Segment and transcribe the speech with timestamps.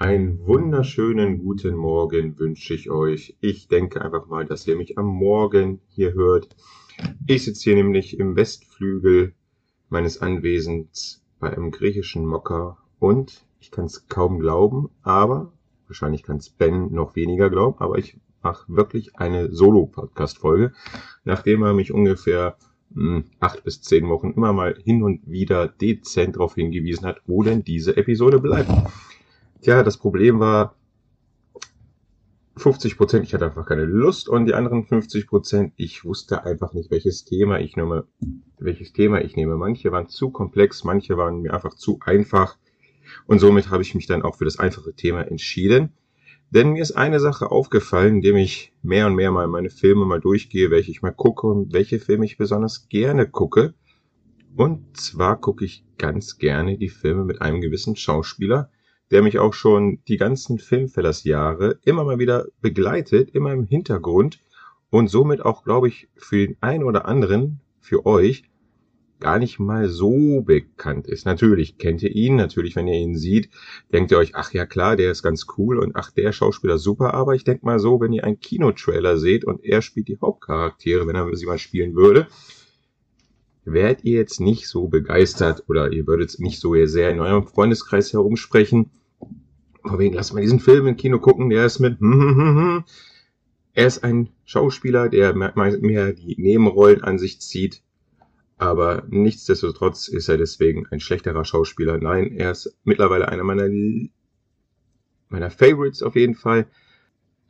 [0.00, 3.36] Einen wunderschönen guten Morgen wünsche ich euch.
[3.40, 6.54] Ich denke einfach mal, dass ihr mich am Morgen hier hört.
[7.26, 9.34] Ich sitze hier nämlich im Westflügel
[9.88, 15.52] meines Anwesens bei einem griechischen Mocker und ich kann es kaum glauben, aber
[15.88, 20.74] wahrscheinlich kann es Ben noch weniger glauben, aber ich mache wirklich eine Solo-Podcast-Folge,
[21.24, 22.56] nachdem er mich ungefähr
[22.90, 27.20] mh, hm, acht bis zehn Wochen immer mal hin und wieder dezent darauf hingewiesen hat,
[27.26, 28.70] wo denn diese Episode bleibt.
[29.60, 30.76] Tja, das Problem war
[32.58, 36.74] 50 Prozent, ich hatte einfach keine Lust und die anderen 50 Prozent, ich wusste einfach
[36.74, 38.06] nicht, welches Thema ich nehme,
[38.58, 39.56] welches Thema ich nehme.
[39.56, 42.56] Manche waren zu komplex, manche waren mir einfach zu einfach
[43.26, 45.92] und somit habe ich mich dann auch für das einfache Thema entschieden.
[46.50, 50.20] Denn mir ist eine Sache aufgefallen, indem ich mehr und mehr mal meine Filme mal
[50.20, 53.74] durchgehe, welche ich mal gucke und welche Filme ich besonders gerne gucke.
[54.56, 58.70] Und zwar gucke ich ganz gerne die Filme mit einem gewissen Schauspieler,
[59.10, 64.40] der mich auch schon die ganzen Filmfellers-Jahre immer mal wieder begleitet, immer im Hintergrund
[64.90, 68.44] und somit auch, glaube ich, für den einen oder anderen, für euch,
[69.20, 71.26] gar nicht mal so bekannt ist.
[71.26, 73.50] Natürlich kennt ihr ihn, natürlich, wenn ihr ihn sieht,
[73.92, 77.14] denkt ihr euch, ach ja klar, der ist ganz cool und ach, der Schauspieler super,
[77.14, 81.06] aber ich denke mal so, wenn ihr einen Kinotrailer seht und er spielt die Hauptcharaktere,
[81.06, 82.28] wenn er sie mal spielen würde,
[83.72, 88.12] wärt ihr jetzt nicht so begeistert oder ihr würdet nicht so sehr in eurem Freundeskreis
[88.12, 88.90] herumsprechen.
[89.82, 91.98] Von wegen, lasst mal diesen Film im Kino gucken, der ist mit.
[92.00, 92.84] Hm, hm, hm,
[93.72, 97.82] er ist ein Schauspieler, der mehr die Nebenrollen an sich zieht.
[98.56, 101.98] Aber nichtsdestotrotz ist er deswegen ein schlechterer Schauspieler.
[101.98, 103.68] Nein, er ist mittlerweile einer meiner,
[105.28, 106.66] meiner Favorites auf jeden Fall.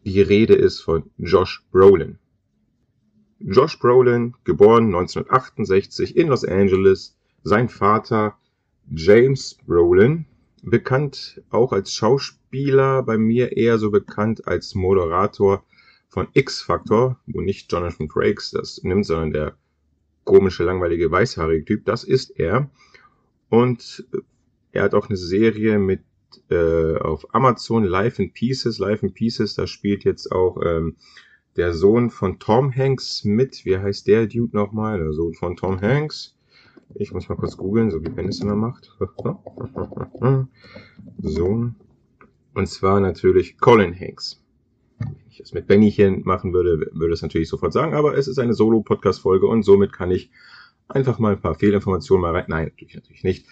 [0.05, 2.19] Die Rede ist von Josh Brolin.
[3.41, 7.17] Josh Brolin, geboren 1968 in Los Angeles.
[7.45, 8.37] Sein Vater
[8.91, 10.27] James Brolin,
[10.63, 15.65] bekannt auch als Schauspieler, bei mir eher so bekannt als Moderator
[16.09, 19.57] von X-Factor, wo nicht Jonathan Frakes das nimmt, sondern der
[20.25, 22.71] komische, langweilige, weißhaarige Typ, das ist er.
[23.51, 24.05] Und
[24.73, 26.01] er hat auch eine Serie mit
[26.51, 28.79] äh, auf Amazon Life in Pieces.
[28.79, 30.97] Life in Pieces, da spielt jetzt auch ähm,
[31.57, 33.65] der Sohn von Tom Hanks mit.
[33.65, 34.99] Wie heißt der Dude nochmal?
[34.99, 36.37] Der Sohn von Tom Hanks.
[36.95, 38.97] Ich muss mal kurz googeln, so wie Ben es immer macht.
[41.19, 41.71] so.
[42.55, 44.43] Und zwar natürlich Colin Hanks.
[44.99, 48.27] Wenn ich es mit Benny hier machen würde, würde es natürlich sofort sagen, aber es
[48.27, 50.31] ist eine Solo-Podcast-Folge und somit kann ich
[50.89, 52.47] einfach mal ein paar Fehlinformationen mal rein.
[52.49, 53.47] Nein, natürlich, natürlich nicht.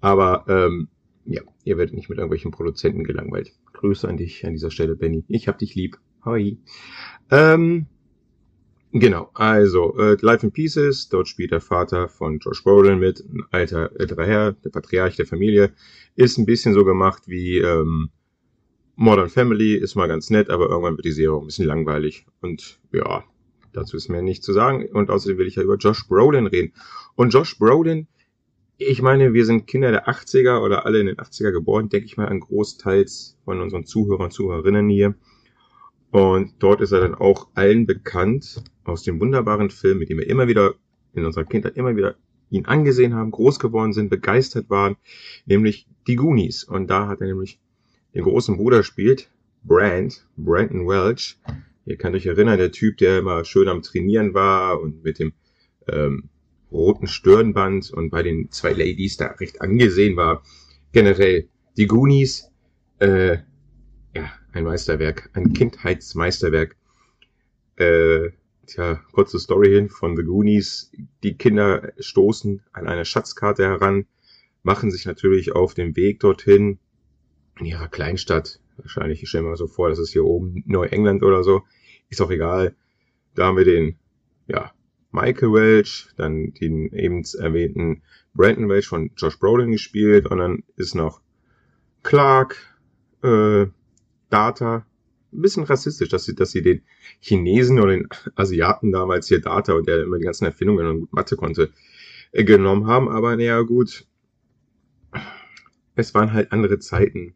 [0.00, 0.88] Aber ähm,
[1.24, 3.52] ja, ihr werdet nicht mit irgendwelchen Produzenten gelangweilt.
[3.72, 5.24] Grüße an dich an dieser Stelle, Benny.
[5.28, 5.98] Ich hab dich lieb.
[6.26, 6.58] Hi.
[7.30, 7.86] Ähm,
[8.92, 13.44] Genau, also äh, Life in Pieces, dort spielt der Vater von Josh Brolin mit, ein
[13.50, 15.74] alter älterer Herr, der Patriarch der Familie,
[16.14, 18.08] ist ein bisschen so gemacht wie ähm,
[18.94, 22.24] Modern Family, ist mal ganz nett, aber irgendwann wird die Serie auch ein bisschen langweilig.
[22.40, 23.24] Und ja,
[23.74, 24.88] dazu ist mir nichts zu sagen.
[24.90, 26.72] Und außerdem will ich ja über Josh Brolin reden.
[27.16, 28.06] Und Josh Brolin,
[28.78, 32.16] ich meine, wir sind Kinder der 80er oder alle in den 80er geboren, denke ich
[32.16, 35.14] mal an Großteils von unseren Zuhörern Zuhörerinnen hier.
[36.10, 40.28] Und dort ist er dann auch allen bekannt aus dem wunderbaren Film, mit dem wir
[40.28, 40.74] immer wieder
[41.14, 42.16] in unserer Kindheit immer wieder
[42.50, 44.96] ihn angesehen haben, groß geworden sind, begeistert waren,
[45.46, 46.64] nämlich die Goonies.
[46.64, 47.58] Und da hat er nämlich
[48.14, 49.30] den großen Bruder spielt,
[49.64, 51.38] Brand, Brandon Welch.
[51.84, 55.32] Ihr könnt euch erinnern, der Typ, der immer schön am Trainieren war und mit dem
[55.88, 56.28] ähm,
[56.70, 60.42] roten Stirnband und bei den zwei Ladies da recht angesehen war.
[60.92, 62.50] Generell die Goonies,
[62.98, 63.38] äh,
[64.16, 66.76] ja, ein Meisterwerk, ein Kindheitsmeisterwerk.
[67.76, 68.30] Äh,
[68.66, 70.90] tja, kurze Story hin von The Goonies.
[71.22, 74.06] Die Kinder stoßen an eine Schatzkarte heran,
[74.62, 76.78] machen sich natürlich auf den Weg dorthin
[77.60, 78.58] in ihrer Kleinstadt.
[78.78, 81.62] Wahrscheinlich, ich stelle mir so vor, das ist hier oben Neuengland oder so.
[82.08, 82.74] Ist auch egal.
[83.34, 83.98] Da haben wir den,
[84.46, 84.72] ja,
[85.12, 88.02] Michael Welch, dann den eben erwähnten
[88.32, 91.20] Brandon Welch von Josh Brolin gespielt und dann ist noch
[92.02, 92.56] Clark,
[93.22, 93.66] äh,
[94.30, 94.86] Data,
[95.32, 96.82] ein bisschen rassistisch, dass sie, dass sie den
[97.20, 101.36] Chinesen oder den Asiaten damals hier Data und der immer die ganzen Erfindungen und Mathe
[101.36, 101.70] konnte,
[102.32, 103.08] äh, genommen haben.
[103.08, 104.06] Aber naja, gut.
[105.94, 107.34] Es waren halt andere Zeiten.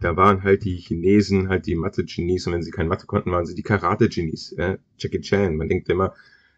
[0.00, 3.46] Da waren halt die Chinesen halt die Mathe-Genies und wenn sie kein Mathe konnten, waren
[3.46, 4.52] sie die Karate-Genies.
[4.52, 4.78] Äh?
[4.98, 5.56] Jackie Chan.
[5.56, 6.14] Man denkt immer,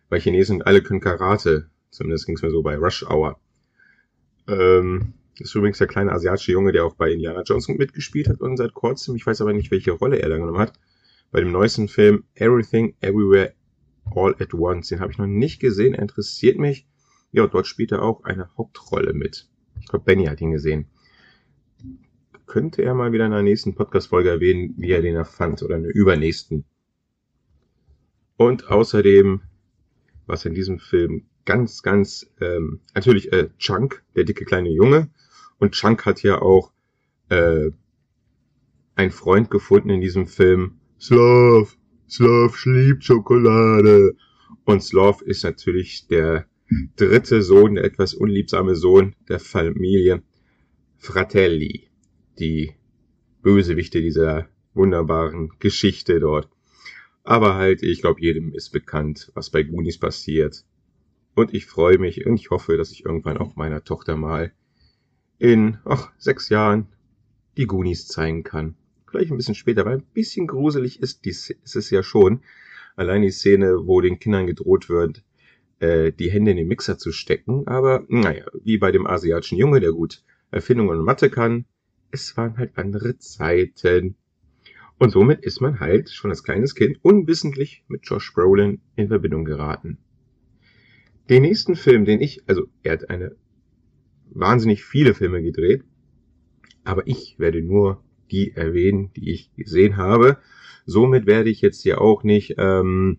[0.08, 1.68] bei Chinesen alle können Karate.
[1.90, 3.38] Zumindest ging es mir so bei Rush Hour.
[4.48, 8.40] Ähm, das ist übrigens der kleine asiatische Junge, der auch bei Indiana Jones mitgespielt hat
[8.40, 10.72] und seit kurzem, ich weiß aber nicht, welche Rolle er da genommen hat,
[11.32, 13.54] bei dem neuesten Film Everything Everywhere
[14.14, 14.88] All at Once.
[14.88, 16.86] Den habe ich noch nicht gesehen, er interessiert mich.
[17.32, 19.48] Ja, dort spielt er auch eine Hauptrolle mit.
[19.80, 20.86] Ich glaube, Benny hat ihn gesehen.
[22.46, 25.82] könnte er mal wieder in einer nächsten Podcast-Folge erwähnen, wie er den erfand oder in
[25.82, 26.64] der übernächsten.
[28.36, 29.40] Und außerdem,
[30.26, 35.10] was in diesem Film ganz, ganz, ähm, natürlich äh, Chunk, der dicke kleine Junge.
[35.58, 36.72] Und Chunk hat ja auch
[37.28, 37.70] äh,
[38.94, 40.78] einen Freund gefunden in diesem Film.
[41.00, 41.76] Slav,
[42.08, 44.16] Slav liebt Schokolade.
[44.64, 46.46] Und Slav ist natürlich der
[46.96, 50.22] dritte Sohn, der etwas unliebsame Sohn der Familie
[50.96, 51.88] Fratelli,
[52.38, 52.74] die
[53.42, 56.48] Bösewichte dieser wunderbaren Geschichte dort.
[57.22, 60.64] Aber halt, ich glaube, jedem ist bekannt, was bei Goonies passiert.
[61.34, 64.52] Und ich freue mich und ich hoffe, dass ich irgendwann auch meiner Tochter mal
[65.38, 66.86] in ach, sechs Jahren
[67.56, 68.76] die Goonies zeigen kann.
[69.08, 72.42] Vielleicht ein bisschen später, weil ein bisschen gruselig ist, dies, ist es ja schon.
[72.96, 75.24] Allein die Szene, wo den Kindern gedroht wird,
[75.80, 77.66] äh, die Hände in den Mixer zu stecken.
[77.66, 81.64] Aber naja, wie bei dem asiatischen Junge, der gut Erfindungen und Mathe kann,
[82.10, 84.16] es waren halt andere Zeiten.
[84.98, 89.44] Und somit ist man halt schon als kleines Kind unwissentlich mit Josh Brolin in Verbindung
[89.44, 89.98] geraten.
[91.28, 93.34] Den nächsten Film, den ich, also er hat eine
[94.26, 95.84] wahnsinnig viele Filme gedreht,
[96.84, 100.38] aber ich werde nur die erwähnen, die ich gesehen habe.
[100.86, 103.18] Somit werde ich jetzt hier auch nicht ähm,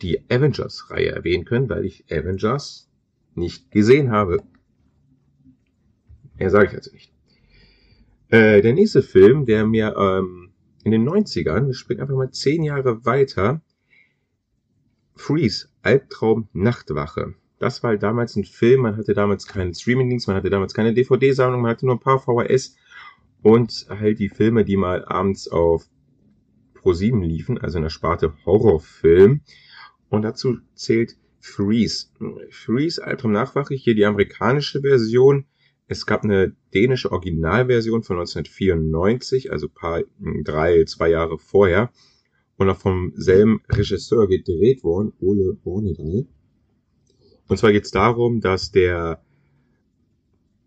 [0.00, 2.90] die Avengers-Reihe erwähnen können, weil ich Avengers
[3.34, 4.42] nicht gesehen habe.
[6.38, 7.12] Mehr sage ich also nicht.
[8.28, 10.50] Äh, der nächste Film, der mir ähm,
[10.82, 13.62] in den 90ern, wir springen einfach mal zehn Jahre weiter,
[15.16, 17.34] Freeze, Albtraum, Nachtwache.
[17.58, 20.92] Das war halt damals ein Film, man hatte damals keinen Streamingdienst, man hatte damals keine
[20.92, 22.76] DVD-Sammlung, man hatte nur ein paar VHS
[23.42, 25.86] und halt die Filme, die mal abends auf
[26.74, 29.40] Pro7 liefen, also in der Sparte Horrorfilm.
[30.10, 32.08] Und dazu zählt Freeze.
[32.50, 35.46] Freeze, Albtraum, Nachwache, hier die amerikanische Version
[35.86, 40.02] es gab eine dänische Originalversion von 1994, also paar,
[40.42, 41.92] drei, zwei Jahre vorher,
[42.56, 46.26] und auch vom selben Regisseur gedreht worden, Ole Bornedal.
[47.48, 49.22] Und zwar geht es darum, dass der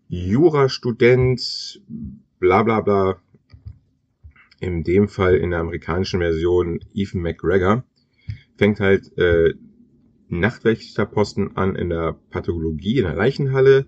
[0.08, 1.82] Jurastudent,
[2.38, 3.20] bla bla bla,
[4.60, 7.84] in dem Fall in der amerikanischen Version Ethan McGregor,
[8.56, 9.54] fängt halt äh,
[10.28, 13.86] Nachtwächterposten an in der Pathologie, in der Leichenhalle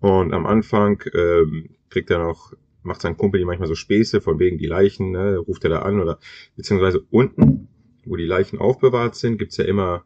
[0.00, 4.38] und am Anfang ähm, kriegt er noch, macht sein Kumpel die manchmal so Späße von
[4.38, 6.18] wegen die Leichen, ne, ruft er da an oder
[6.56, 7.68] beziehungsweise unten,
[8.04, 10.04] wo die Leichen aufbewahrt sind, gibt's ja immer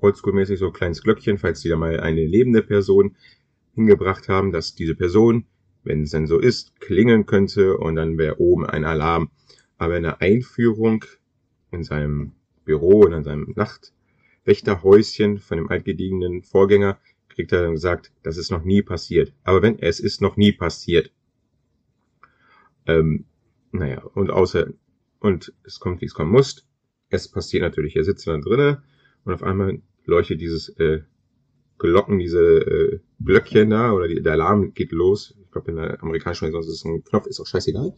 [0.00, 3.16] oldschool-mäßig so ein kleines Glöckchen, falls die da mal eine lebende Person
[3.74, 5.46] hingebracht haben, dass diese Person,
[5.84, 9.30] wenn es denn so ist, klingeln könnte und dann wäre oben ein Alarm.
[9.78, 11.04] Aber in der Einführung
[11.70, 12.32] in seinem
[12.64, 16.98] Büro und in seinem Nachtwächterhäuschen von dem altgediegenen Vorgänger
[17.28, 19.32] kriegt er dann gesagt, das ist noch nie passiert.
[19.42, 21.10] Aber wenn, es ist noch nie passiert.
[22.86, 23.24] Ähm,
[23.70, 24.68] naja, und außer,
[25.20, 26.66] und es kommt, wie es kommen muss.
[27.08, 28.78] Es passiert natürlich, er sitzt dann drinnen
[29.24, 31.02] und auf einmal leuchtet dieses äh,
[31.78, 35.34] Glocken, diese äh, Glöckchen da, oder die, der Alarm geht los.
[35.44, 37.94] Ich glaube, in der amerikanischen Version ist es ein Knopf, ist auch scheißegal.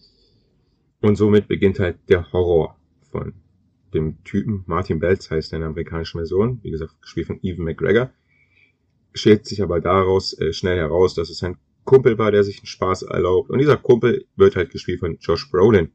[1.01, 2.79] Und somit beginnt halt der Horror
[3.11, 3.35] von
[3.93, 4.65] dem Typen.
[4.67, 6.61] Martin Belz heißt er in der amerikanischen Version.
[6.63, 8.11] Wie gesagt, gespielt von Evan McGregor
[9.15, 12.67] stellt sich aber daraus äh, schnell heraus, dass es ein Kumpel war, der sich einen
[12.67, 13.51] Spaß erlaubt.
[13.51, 15.91] Und dieser Kumpel wird halt gespielt von Josh Brolin.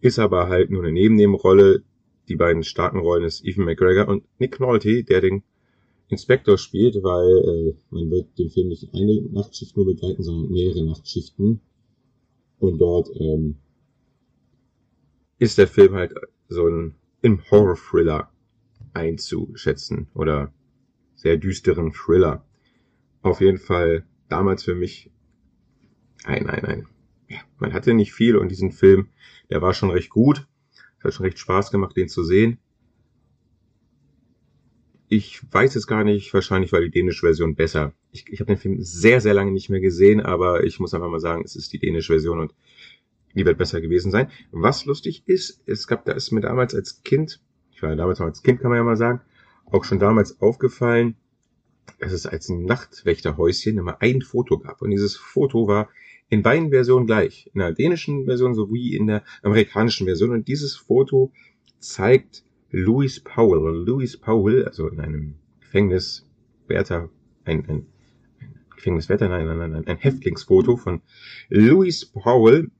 [0.00, 1.82] Ist aber halt nur eine Nebennebenrolle.
[2.28, 5.42] Die beiden starken Rollen ist Ethan McGregor und Nick Nolte, der den
[6.08, 10.84] Inspektor spielt, weil äh, man wird den Film nicht eine Nachtschicht nur begleiten, sondern mehrere
[10.84, 11.60] Nachtschichten.
[12.58, 13.56] Und dort ähm,
[15.38, 16.12] ist der Film halt
[16.48, 18.30] so ein im Horror-Thriller
[18.92, 20.52] einzuschätzen oder
[21.14, 22.44] sehr düsteren Thriller.
[23.22, 25.10] Auf jeden Fall damals für mich
[26.24, 26.86] ein, ein, ein.
[27.28, 29.08] Ja, man hatte nicht viel und diesen Film,
[29.50, 30.46] der war schon recht gut.
[30.98, 32.58] Es hat schon recht Spaß gemacht, den zu sehen.
[35.08, 37.92] Ich weiß es gar nicht, wahrscheinlich war die dänische Version besser.
[38.10, 41.10] Ich, ich habe den Film sehr, sehr lange nicht mehr gesehen, aber ich muss einfach
[41.10, 42.54] mal sagen, es ist die dänische Version und
[43.34, 44.30] die wird besser gewesen sein.
[44.50, 48.26] Was lustig ist, es gab, da ist mir damals als Kind, ich war damals noch
[48.26, 49.20] als Kind, kann man ja mal sagen,
[49.66, 51.16] auch schon damals aufgefallen,
[51.98, 54.82] dass es als Nachtwächterhäuschen immer ein Foto gab.
[54.82, 55.88] Und dieses Foto war
[56.28, 57.50] in beiden Versionen gleich.
[57.52, 60.30] In der dänischen Version sowie in der amerikanischen Version.
[60.30, 61.32] Und dieses Foto
[61.78, 63.84] zeigt Louis Powell.
[63.84, 67.10] Louis Powell, also in einem Gefängniswärter,
[67.44, 67.86] ein, ein,
[68.40, 71.02] ein Gefängniswärter, nein, nein, nein, ein Häftlingsfoto von
[71.48, 72.70] Louis Powell.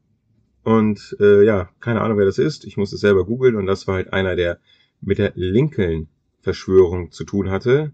[0.65, 2.65] Und äh, ja, keine Ahnung, wer das ist.
[2.65, 4.61] Ich musste es selber googeln und das war halt einer, der
[5.01, 6.09] mit der Lincoln
[6.41, 7.93] Verschwörung zu tun hatte.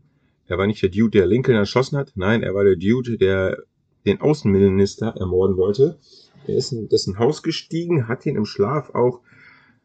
[0.48, 2.12] Er war nicht der Dude, der Lincoln erschossen hat.
[2.14, 3.62] Nein, er war der Dude, der
[4.06, 5.98] den Außenminister ermorden wollte.
[6.46, 9.20] Er ist in dessen Haus gestiegen, hat ihn im Schlaf auch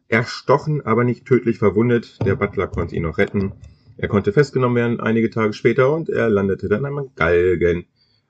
[0.08, 2.18] erstochen, aber nicht tödlich verwundet.
[2.24, 3.52] Der Butler konnte ihn noch retten.
[3.98, 7.84] Er konnte festgenommen werden einige Tage später und er landete dann am Galgen.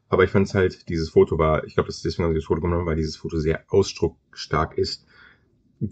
[0.08, 2.42] Aber ich fand es halt, dieses Foto war, ich glaube, das ist deswegen, dass ich
[2.42, 5.06] das Foto genommen weil dieses Foto sehr ausdrucksstark ist.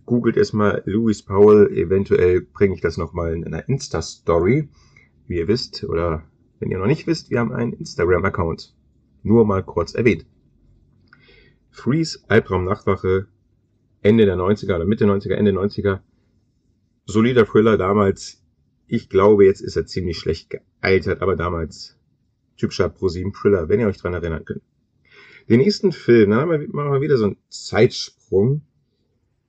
[0.06, 4.68] Googelt erstmal Louis Powell, eventuell bringe ich das nochmal in einer Insta-Story.
[5.28, 6.25] Wie ihr wisst, oder
[6.62, 8.73] wenn ihr noch nicht wisst, wir haben einen Instagram-Account.
[9.25, 10.25] Nur mal kurz erwähnt.
[11.71, 13.26] Freeze, Albtraum Nachtwache,
[14.00, 16.00] Ende der 90er oder Mitte 90er, Ende 90er.
[17.04, 18.40] Solider Thriller damals.
[18.87, 21.99] Ich glaube, jetzt ist er ziemlich schlecht gealtert, aber damals
[22.57, 24.62] typischer ProSieben Thriller, wenn ihr euch dran erinnern könnt.
[25.49, 28.62] Den nächsten Film, dann machen wir wieder so einen Zeitsprung.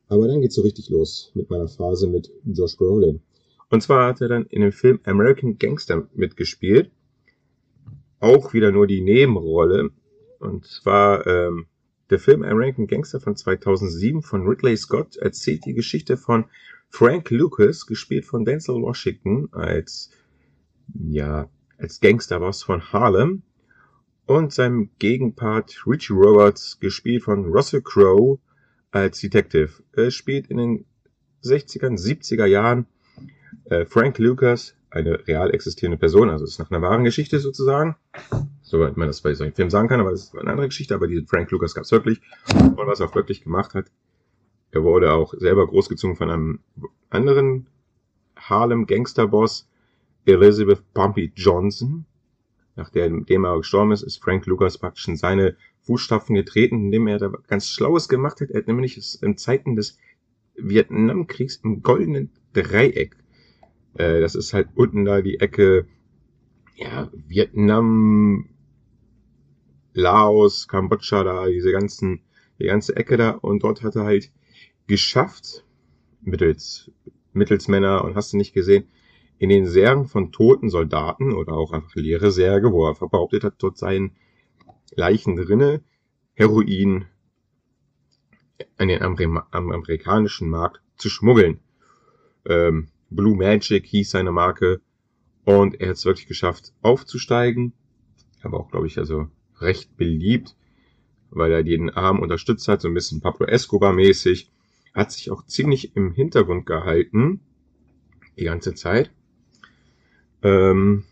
[0.08, 3.22] Aber dann geht's so richtig los mit meiner Phase mit Josh Brolin.
[3.70, 6.92] Und zwar hat er dann in dem Film American Gangster mitgespielt.
[8.24, 9.90] Auch wieder nur die Nebenrolle.
[10.40, 11.66] Und zwar ähm,
[12.10, 16.46] der Film American Gangster von 2007 von Ridley Scott erzählt die Geschichte von
[16.88, 20.10] Frank Lucas, gespielt von Denzel Washington als
[20.94, 23.42] ja als Gangsterboss von Harlem
[24.26, 28.40] und seinem Gegenpart Richie Roberts, gespielt von Russell Crowe
[28.92, 29.84] als Detective.
[29.92, 30.86] Er spielt in den
[31.44, 32.86] 60er, 70er Jahren
[33.66, 37.96] äh, Frank Lucas, eine real existierende Person, also ist nach einer wahren Geschichte sozusagen.
[38.62, 41.08] Soweit man das bei solchen Filmen sagen kann, aber das ist eine andere Geschichte, aber
[41.08, 42.22] diesen Frank Lucas gab es wirklich
[42.54, 43.92] und was er auch wirklich gemacht hat.
[44.72, 46.60] Er wurde auch selber großgezogen von einem
[47.10, 47.68] anderen
[48.36, 49.68] Harlem Gangsterboss,
[50.26, 52.06] Elizabeth Pompey Johnson.
[52.76, 57.32] Nachdem er gestorben ist, ist Frank Lucas praktisch in seine Fußstapfen getreten, indem er da
[57.48, 58.50] ganz Schlaues gemacht hat.
[58.52, 59.98] Er hat nämlich in Zeiten des
[60.56, 63.16] Vietnamkriegs im goldenen Dreieck.
[63.96, 65.88] Äh, das ist halt unten da die Ecke,
[66.76, 68.50] ja, Vietnam,
[69.94, 72.22] Laos, Kambodscha, da, diese ganzen,
[72.60, 73.32] die ganze Ecke da.
[73.32, 74.32] Und dort hat er halt
[74.88, 75.66] geschafft,
[76.22, 76.92] mittels,
[77.34, 78.86] mittels Männer und hast du nicht gesehen,
[79.38, 83.56] in den Särgen von toten Soldaten oder auch einfach leere Särge, wo er behauptet hat,
[83.58, 84.16] dort seien
[84.96, 85.82] Leichen drinne,
[86.34, 87.06] Heroin
[88.78, 91.60] an den Amer am amerikanischen Markt zu schmuggeln.
[92.46, 94.82] Ähm, Blue Magic hieß seine Marke
[95.46, 97.74] und er hat es wirklich geschafft aufzusteigen.
[98.42, 99.28] Aber auch, glaube ich, also
[99.60, 100.56] recht beliebt,
[101.30, 104.52] weil er jeden Arm unterstützt hat, so ein bisschen Pablo Escobar mäßig.
[104.94, 107.40] Hat sich auch ziemlich im Hintergrund gehalten,
[108.38, 109.12] die ganze Zeit.
[110.44, 111.06] Ähm,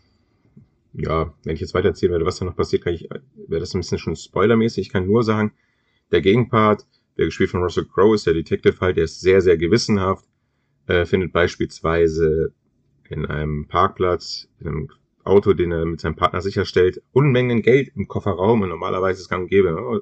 [0.92, 3.08] ja, wenn ich jetzt weitererzählen werde, was da noch passiert, kann ich,
[3.48, 4.86] wäre das ein bisschen schon spoilermäßig.
[4.86, 5.52] Ich kann nur sagen,
[6.10, 9.56] der Gegenpart, der gespielt von Russell Crowe ist, der Detective halt, der ist sehr, sehr
[9.56, 10.26] gewissenhaft,
[10.86, 12.52] äh, findet beispielsweise
[13.08, 14.88] in einem Parkplatz, in einem
[15.24, 19.28] Auto, den er mit seinem Partner sicherstellt, Unmengen Geld im Kofferraum und normalerweise ist es
[19.28, 20.00] gang und gäbe, oh,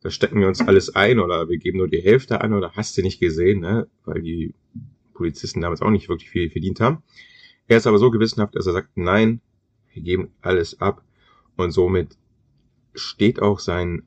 [0.00, 2.96] da stecken wir uns alles ein oder wir geben nur die Hälfte an oder hast
[2.98, 3.88] du nicht gesehen, ne?
[4.04, 4.54] weil die
[5.14, 7.02] Polizisten damals auch nicht wirklich viel verdient haben.
[7.68, 9.40] Er ist aber so gewissenhaft, dass er sagt, nein,
[9.94, 11.02] wir geben alles ab
[11.56, 12.18] und somit
[12.94, 14.02] steht auch sein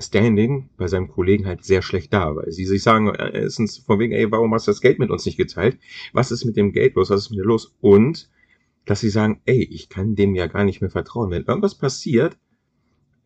[0.00, 3.98] Standing bei seinem Kollegen halt sehr schlecht da, weil sie sich sagen, äh, erstens von
[3.98, 5.78] wegen, ey, warum hast du das Geld mit uns nicht geteilt?
[6.12, 7.10] Was ist mit dem Geld los?
[7.10, 7.76] Was ist mit dir los?
[7.80, 8.30] Und
[8.86, 11.30] dass sie sagen, ey, ich kann dem ja gar nicht mehr vertrauen.
[11.30, 12.38] Wenn irgendwas passiert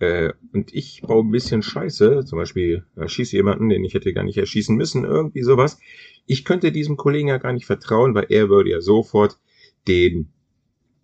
[0.00, 4.24] äh, und ich baue ein bisschen Scheiße, zum Beispiel erschieße jemanden, den ich hätte gar
[4.24, 5.78] nicht erschießen müssen, irgendwie sowas,
[6.26, 9.38] ich könnte diesem Kollegen ja gar nicht vertrauen, weil er würde ja sofort
[9.86, 10.32] den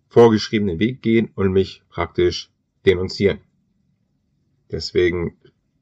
[0.09, 2.51] vorgeschriebenen Weg gehen und mich praktisch
[2.85, 3.39] denunzieren.
[4.71, 5.37] Deswegen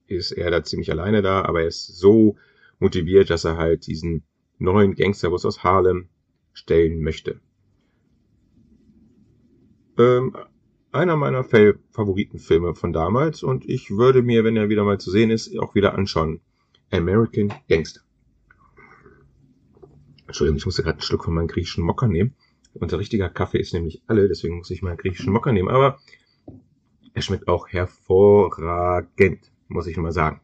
[0.10, 2.38] ist er da ziemlich alleine da, aber er ist so
[2.80, 4.24] motiviert, dass er halt diesen
[4.58, 6.10] neuen Gangsterbus aus Harlem
[6.54, 7.40] stellen möchte.
[9.98, 10.36] Ähm,
[10.92, 15.30] einer meiner Favoritenfilme von damals und ich würde mir, wenn er wieder mal zu sehen
[15.30, 16.42] ist, auch wieder anschauen.
[16.92, 18.02] American Gangster.
[20.26, 22.36] Entschuldigung, ich musste gerade einen Schluck von meinem griechischen Mocker nehmen.
[22.74, 25.70] Unser richtiger Kaffee ist nämlich alle, deswegen muss ich mal einen griechischen Mocker nehmen.
[25.70, 26.00] Aber
[27.14, 30.42] er schmeckt auch hervorragend, muss ich mal sagen.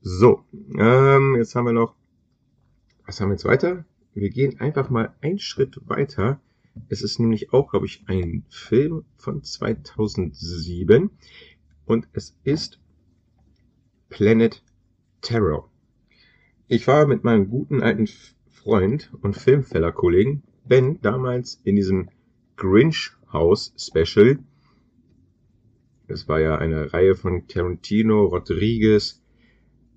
[0.00, 0.44] So,
[0.76, 1.94] ähm, jetzt haben wir noch,
[3.06, 3.84] was haben wir jetzt weiter?
[4.14, 6.40] Wir gehen einfach mal einen Schritt weiter.
[6.88, 11.10] Es ist nämlich auch, glaube ich, ein Film von 2007
[11.86, 12.80] und es ist
[14.08, 14.62] Planet
[15.20, 15.70] Terror.
[16.68, 18.08] Ich war mit meinem guten alten
[18.50, 22.10] Freund und Filmfeller-Kollegen Ben damals in diesem
[22.56, 24.38] Grinch House Special.
[26.12, 29.22] Es war ja eine Reihe von Tarantino, Rodriguez.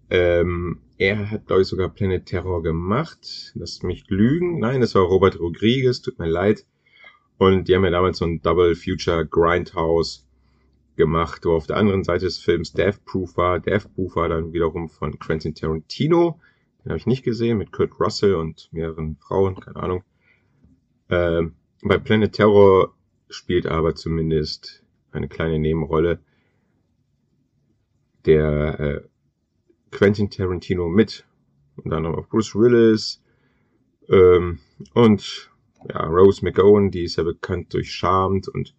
[0.10, 3.52] Ähm, er hat, glaube ich, sogar Planet Terror gemacht.
[3.56, 4.60] Lasst mich lügen.
[4.60, 6.66] Nein, das war Robert Rodriguez, tut mir leid.
[7.38, 10.26] Und die haben ja damals so ein Double Future Grindhouse
[10.96, 13.60] gemacht, wo auf der anderen Seite des Films Death Proof war.
[13.60, 16.40] Death Proof war dann wiederum von Quentin Tarantino.
[16.84, 20.04] Den habe ich nicht gesehen, mit Kurt Russell und mehreren Frauen, keine Ahnung.
[21.10, 22.96] Ähm, bei Planet Terror
[23.30, 24.85] spielt aber zumindest
[25.16, 26.20] eine kleine Nebenrolle
[28.26, 29.02] der äh,
[29.92, 31.26] Quentin Tarantino mit.
[31.78, 33.22] Und dann noch Bruce Willis
[34.10, 34.60] ähm,
[34.94, 35.52] und
[35.90, 38.76] ja, Rose McGowan, die ist ja bekannt durch Charmed und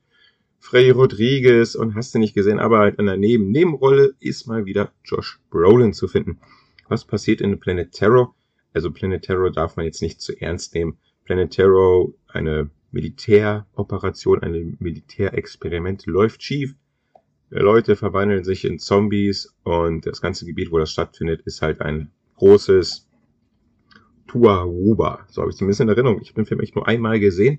[0.59, 4.64] Frey Rodriguez und hast du nicht gesehen, aber halt in der Neben Nebenrolle ist mal
[4.64, 6.40] wieder Josh Brolin zu finden.
[6.88, 8.35] Was passiert in Planet Terror?
[8.73, 10.99] Also Planet Terror darf man jetzt nicht zu ernst nehmen.
[11.25, 16.74] Planet Terror, eine Militäroperation, ein Militärexperiment läuft schief.
[17.50, 22.10] Leute verwandeln sich in Zombies und das ganze Gebiet, wo das stattfindet, ist halt ein
[22.36, 23.06] großes
[24.26, 25.26] Tuaruba.
[25.28, 26.20] So habe ich zumindest in Erinnerung.
[26.22, 27.58] Ich habe den Film echt nur einmal gesehen.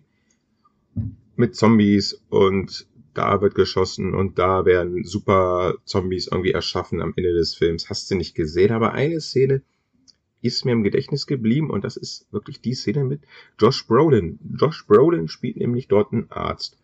[1.35, 7.33] Mit Zombies und da wird geschossen und da werden super Zombies irgendwie erschaffen am Ende
[7.33, 7.89] des Films.
[7.89, 9.61] Hast du nicht gesehen, aber eine Szene
[10.41, 13.21] ist mir im Gedächtnis geblieben und das ist wirklich die Szene mit
[13.59, 14.39] Josh Brolin.
[14.59, 16.77] Josh Brolin spielt nämlich dort einen Arzt.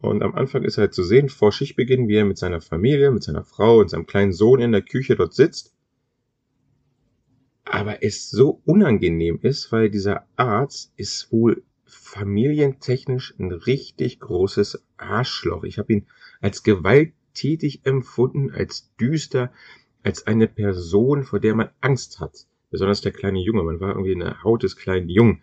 [0.00, 3.22] Und am Anfang ist halt zu sehen, vor Schichtbeginn, wie er mit seiner Familie, mit
[3.22, 5.74] seiner Frau und seinem kleinen Sohn in der Küche dort sitzt.
[7.64, 15.64] Aber es so unangenehm ist, weil dieser Arzt ist wohl familientechnisch ein richtig großes Arschloch.
[15.64, 16.06] Ich habe ihn
[16.40, 19.52] als gewalttätig empfunden, als düster,
[20.02, 22.46] als eine Person, vor der man Angst hat.
[22.74, 23.62] Besonders der kleine Junge.
[23.62, 25.42] Man war irgendwie in der Haut des kleinen Jungen,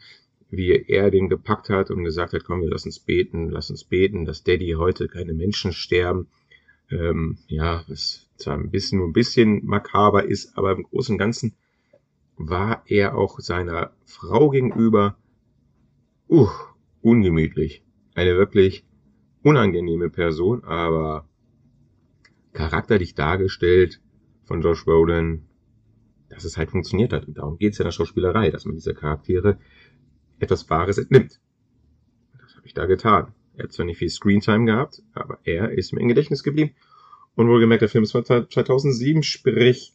[0.49, 3.85] wie er den gepackt hat und gesagt hat, komm, wir lass uns beten, lass uns
[3.85, 6.27] beten, dass Daddy heute keine Menschen sterben.
[6.89, 11.19] Ähm, ja, was zwar ein bisschen, nur ein bisschen makaber ist, aber im Großen und
[11.19, 11.53] Ganzen
[12.35, 15.15] war er auch seiner Frau gegenüber
[16.29, 16.49] uh,
[16.99, 17.81] ungemütlich.
[18.13, 18.83] Eine wirklich
[19.41, 21.29] unangenehme Person, aber
[22.51, 24.01] charakterlich dargestellt
[24.43, 25.45] von Josh Brolin,
[26.31, 27.27] dass es halt funktioniert hat.
[27.27, 29.59] Und darum geht es ja in der Schauspielerei, dass man diese Charaktere
[30.39, 31.39] etwas Wahres entnimmt.
[32.41, 33.33] Das habe ich da getan.
[33.55, 36.73] Er hat zwar nicht viel Screentime gehabt, aber er ist mir im Gedächtnis geblieben.
[37.35, 39.93] Und wohlgemerkt, der Film ist von 2007, sprich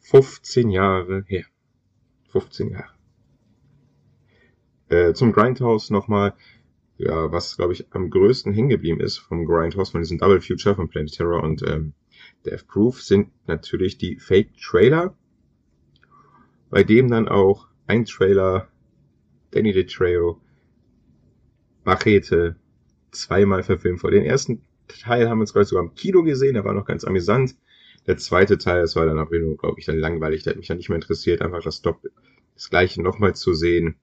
[0.00, 1.44] 15 Jahre her.
[2.30, 2.90] 15 Jahre.
[4.88, 6.34] Äh, zum Grindhouse nochmal,
[6.98, 10.74] ja, was glaube ich am größten hängen geblieben ist vom Grindhouse, von diesem Double Future
[10.74, 11.94] von Planet Terror und ähm,
[12.44, 15.16] Death Proof, sind natürlich die Fake Trailer,
[16.70, 18.68] bei dem dann auch ein Trailer,
[19.50, 20.40] Danny DeTreo,
[21.84, 22.56] Machete,
[23.10, 24.10] zweimal verfilmt vor.
[24.10, 27.04] Den ersten Teil haben wir uns, ich, sogar im Kino gesehen, der war noch ganz
[27.04, 27.56] amüsant.
[28.06, 30.76] Der zweite Teil, das war dann auch, glaube ich, dann langweilig, der hat mich dann
[30.76, 32.00] nicht mehr interessiert, einfach das, Dopp
[32.54, 33.96] das gleiche nochmal zu sehen.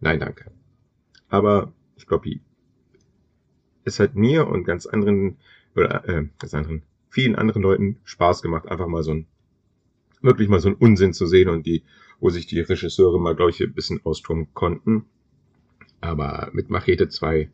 [0.00, 0.50] Nein, danke.
[1.28, 2.40] Aber ich glaube,
[3.84, 5.38] es hat mir und ganz anderen,
[5.74, 9.26] oder äh, ganz anderen, vielen anderen Leuten Spaß gemacht, einfach mal so ein,
[10.20, 11.84] wirklich mal so einen Unsinn zu sehen und die,
[12.20, 15.06] wo sich die Regisseure mal, glaube ich, ein bisschen austoben konnten.
[16.00, 17.50] Aber mit Machete 2,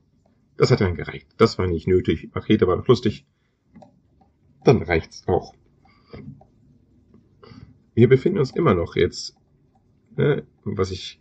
[0.56, 1.28] das hat dann gereicht.
[1.36, 2.30] Das war nicht nötig.
[2.34, 3.26] Machete war noch lustig.
[4.64, 5.54] Dann reicht's auch.
[7.94, 9.36] Wir befinden uns immer noch jetzt,
[10.16, 11.20] ne, was ich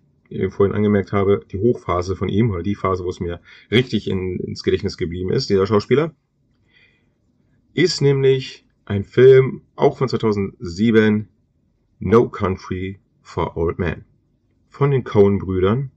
[0.49, 4.39] vorhin angemerkt habe, die Hochphase von ihm oder die Phase, wo es mir richtig in,
[4.39, 6.15] ins Gedächtnis geblieben ist, dieser Schauspieler,
[7.73, 11.27] ist nämlich ein Film, auch von 2007,
[11.99, 14.05] No Country for Old Men,
[14.69, 15.89] von den Coen-Brüdern.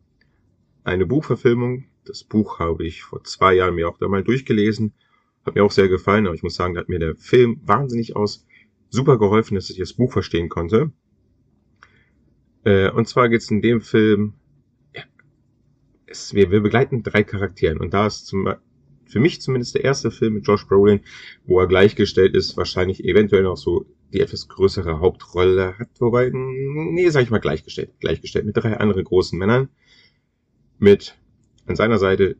[0.85, 1.85] Eine Buchverfilmung.
[2.05, 4.95] Das Buch habe ich vor zwei Jahren mir auch da mal durchgelesen.
[5.45, 8.17] Hat mir auch sehr gefallen, aber ich muss sagen, da hat mir der Film wahnsinnig
[8.17, 8.47] aus
[8.91, 10.93] super geholfen, dass ich das Buch verstehen konnte.
[12.65, 14.35] Äh, und zwar geht es in dem Film,
[14.95, 15.03] ja,
[16.07, 18.49] es, wir, wir begleiten drei Charakteren und da ist zum,
[19.05, 21.01] für mich zumindest der erste Film mit Josh Brolin,
[21.45, 27.09] wo er gleichgestellt ist, wahrscheinlich eventuell noch so die etwas größere Hauptrolle hat, wobei, nee,
[27.09, 29.69] sag ich mal gleichgestellt, gleichgestellt mit drei anderen großen Männern,
[30.79, 31.17] mit
[31.67, 32.37] an seiner Seite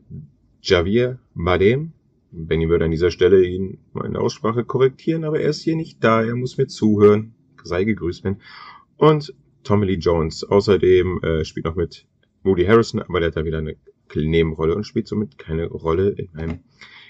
[0.61, 1.93] Javier Bardem,
[2.31, 6.23] Benny würde an dieser Stelle ihn meine Aussprache korrektieren, aber er ist hier nicht da,
[6.23, 8.41] er muss mir zuhören, sei gegrüßt, Ben,
[8.97, 10.43] und Tommy Lee Jones.
[10.43, 12.07] Außerdem äh, spielt noch mit
[12.43, 13.75] Moody Harrison, aber der hat da wieder eine
[14.15, 16.59] Nebenrolle und spielt somit keine Rolle in meinem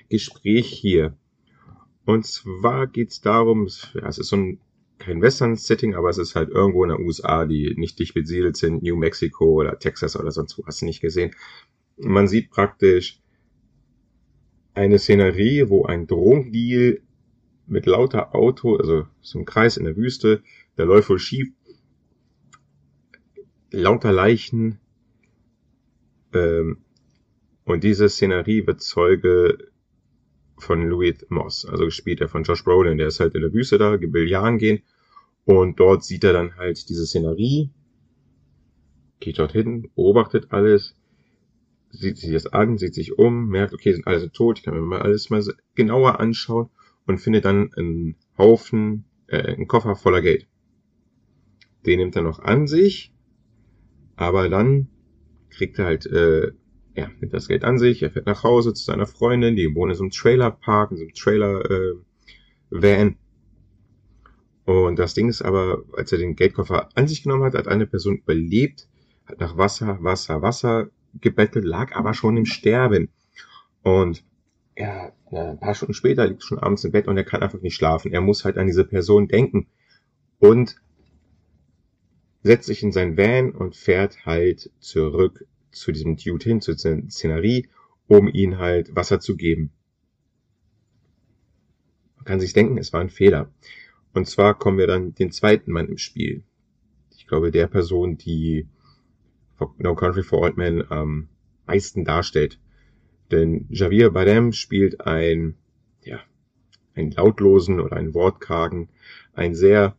[0.10, 1.15] Gespräch hier.
[2.08, 4.60] Und zwar geht's darum, ja, es ist so ein
[4.98, 8.82] kein Western-Setting, aber es ist halt irgendwo in der USA, die nicht dicht besiedelt sind,
[8.82, 11.36] New Mexico oder Texas oder sonst wo, hast du nicht gesehen.
[11.98, 13.20] Man sieht praktisch
[14.74, 17.02] eine Szenerie, wo ein Drogendeal
[17.65, 20.41] mit lauter Auto, also so ein Kreis in der Wüste,
[20.78, 21.50] der läuft wohl schief,
[23.70, 24.80] lauter Leichen.
[26.34, 26.78] Ähm,
[27.65, 29.58] und diese Szenerie wird Zeuge
[30.58, 31.65] von Louis Moss.
[31.65, 32.98] Also gespielt er von Josh Brolin.
[32.98, 34.82] Der ist halt in der Wüste da, Gebillaren gehen.
[35.46, 37.70] Und dort sieht er dann halt diese Szenerie,
[39.22, 40.93] geht dort hin, beobachtet alles,
[41.89, 44.82] sieht sich das an, sieht sich um, merkt, okay, sind alle tot, ich kann mir
[44.82, 45.41] mal alles mal
[45.74, 46.70] genauer anschauen
[47.06, 50.48] und findet dann einen Haufen, äh, einen Koffer voller Geld.
[51.86, 53.13] Den nimmt er noch an sich,
[54.17, 54.89] aber dann
[55.50, 56.52] kriegt er halt, äh,
[56.97, 59.91] ja, nimmt das Geld an sich, er fährt nach Hause zu seiner Freundin, die wohnt
[59.91, 63.10] in so einem Trailerpark, in so einem Trailer-Van.
[64.65, 67.67] Äh, und das Ding ist aber, als er den Geldkoffer an sich genommen hat, hat
[67.67, 68.89] eine Person überlebt,
[69.25, 70.89] hat nach Wasser, Wasser, Wasser
[71.21, 73.10] gebettelt, lag aber schon im Sterben.
[73.83, 74.23] Und
[74.75, 77.75] ja, ein paar Stunden später liegt schon abends im Bett und er kann einfach nicht
[77.75, 78.12] schlafen.
[78.12, 79.67] Er muss halt an diese Person denken
[80.39, 80.81] und
[82.41, 85.45] setzt sich in sein Van und fährt halt zurück
[85.80, 87.68] zu diesem Dude hin, zur Szenerie,
[88.08, 89.72] um ihn halt Wasser zu geben.
[92.18, 93.52] Man kann sich denken, es war ein Fehler.
[94.13, 96.44] Und zwar kommen wir dann den zweiten Mann im Spiel.
[97.16, 98.68] Ich glaube, der Person, die
[99.78, 101.30] No Country for Old Men am
[101.66, 102.60] meisten darstellt.
[103.32, 105.56] Denn Javier Bardem spielt ein,
[106.04, 106.20] ja,
[106.96, 108.90] einen lautlosen oder einen wortkargen,
[109.34, 109.96] einen sehr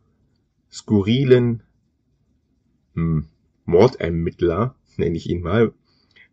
[0.71, 1.63] skurrilen
[2.95, 3.27] hm,
[3.65, 5.73] Mordermittler, nenne ich ihn mal,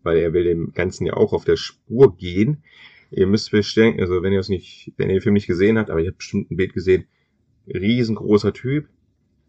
[0.02, 2.62] weil er will dem Ganzen ja auch auf der Spur gehen.
[3.10, 5.90] Ihr müsst bedenken, also wenn ihr es nicht, wenn ihr den Film nicht gesehen habt,
[5.90, 7.06] aber ihr habt bestimmt ein Bild gesehen,
[7.66, 8.88] riesengroßer Typ,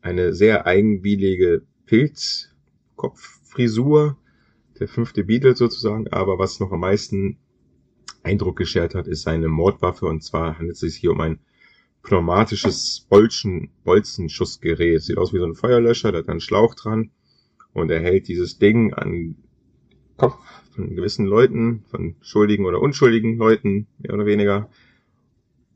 [0.02, 4.18] eine sehr eigenwillige Pilzkopffrisur,
[4.80, 7.38] der fünfte Beatle sozusagen, aber was noch am meisten
[8.24, 11.40] Eindruck geschert hat, ist seine Mordwaffe und zwar handelt es sich hier um ein
[12.04, 15.02] pneumatisches Bolzen, Bolzenschussgerät.
[15.02, 17.10] Sieht aus wie so ein Feuerlöscher, da hat einen Schlauch dran
[17.78, 19.36] und er hält dieses Ding an
[20.18, 20.36] Kopf
[20.74, 24.68] von gewissen Leuten, von schuldigen oder unschuldigen Leuten, mehr oder weniger,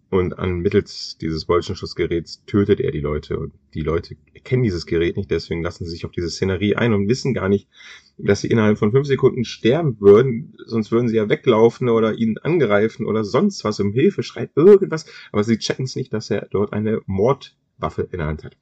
[0.09, 3.37] und an mittels dieses Bolzenschussgeräts tötet er die Leute.
[3.37, 6.91] Und die Leute kennen dieses Gerät nicht, deswegen lassen sie sich auf diese Szenerie ein
[6.93, 7.69] und wissen gar nicht,
[8.17, 10.55] dass sie innerhalb von fünf Sekunden sterben würden.
[10.65, 15.05] Sonst würden sie ja weglaufen oder ihn angreifen oder sonst was um Hilfe schreit, irgendwas.
[15.31, 18.57] Aber sie checken es nicht, dass er dort eine Mordwaffe in der Hand hat.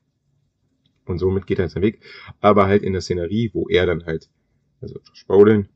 [1.10, 2.02] Und somit geht er seinen Weg.
[2.39, 4.30] Aber halt in der Szenerie, wo er dann halt,
[4.80, 5.67] also Brolin,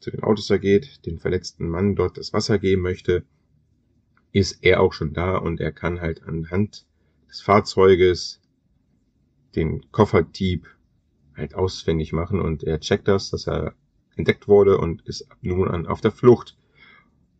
[0.00, 3.24] zu den Autos da geht, den verletzten Mann dort das Wasser geben möchte,
[4.32, 6.84] ist er auch schon da und er kann halt anhand
[7.30, 8.42] des Fahrzeuges
[9.54, 10.68] den Kofferdieb
[11.34, 13.74] halt ausfindig machen und er checkt das, dass er
[14.14, 16.58] entdeckt wurde und ist ab nun an auf der Flucht.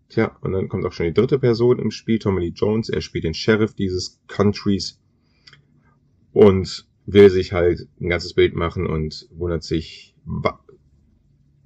[0.08, 2.88] Tja, und dann kommt auch schon die dritte Person im Spiel, Tommy Lee Jones.
[2.88, 4.98] Er spielt den Sheriff dieses Countries
[6.32, 10.14] und will sich halt ein ganzes Bild machen und wundert sich,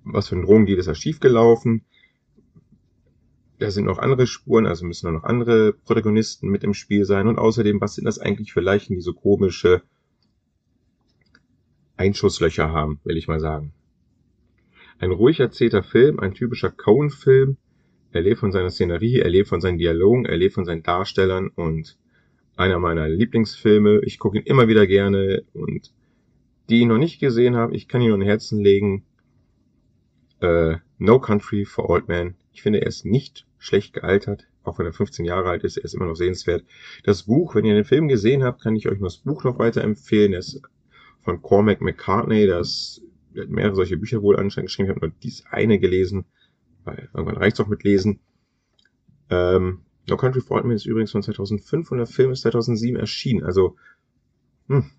[0.04, 1.84] was für ein Drogendeal ist da schiefgelaufen
[3.60, 7.28] da sind noch andere Spuren, also müssen noch andere Protagonisten mit im Spiel sein.
[7.28, 9.82] Und außerdem, was sind das eigentlich für Leichen, die so komische
[11.96, 13.74] Einschusslöcher haben, will ich mal sagen.
[14.98, 17.58] Ein ruhig erzählter Film, ein typischer Cohen-Film.
[18.12, 21.48] Er lebt von seiner Szenerie, er lebt von seinen Dialogen, er lebt von seinen Darstellern
[21.48, 21.98] und
[22.60, 24.00] einer meiner Lieblingsfilme.
[24.04, 25.92] Ich gucke ihn immer wieder gerne und
[26.68, 29.04] die ich noch nicht gesehen habe, ich kann ihn nur in Herzen legen.
[30.42, 32.34] Uh, no Country for Old Men.
[32.52, 34.46] Ich finde, er ist nicht schlecht gealtert.
[34.62, 36.64] Auch wenn er 15 Jahre alt ist, er ist immer noch sehenswert.
[37.04, 39.58] Das Buch, wenn ihr den Film gesehen habt, kann ich euch nur das Buch noch
[39.58, 40.34] weiterempfehlen.
[40.34, 40.62] Es ist
[41.22, 42.46] von Cormac McCartney.
[42.46, 43.02] Das
[43.36, 44.90] hat mehrere solche Bücher wohl anscheinend geschrieben.
[44.90, 46.24] Ich habe nur dies eine gelesen,
[46.84, 48.20] weil irgendwann reicht's auch mit Lesen.
[49.30, 52.98] Ähm, No Country for Old Men ist übrigens von 2005 und der Film ist 2007
[52.98, 53.44] erschienen.
[53.44, 53.76] Also,
[54.68, 54.90] hm,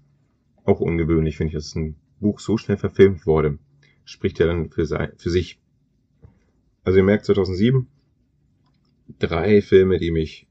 [0.64, 3.58] auch ungewöhnlich, finde ich, dass ein Buch so schnell verfilmt wurde.
[4.06, 5.60] Spricht ja dann für, für sich.
[6.84, 7.88] Also ihr merkt, 2007
[9.20, 10.48] drei Filme, die mich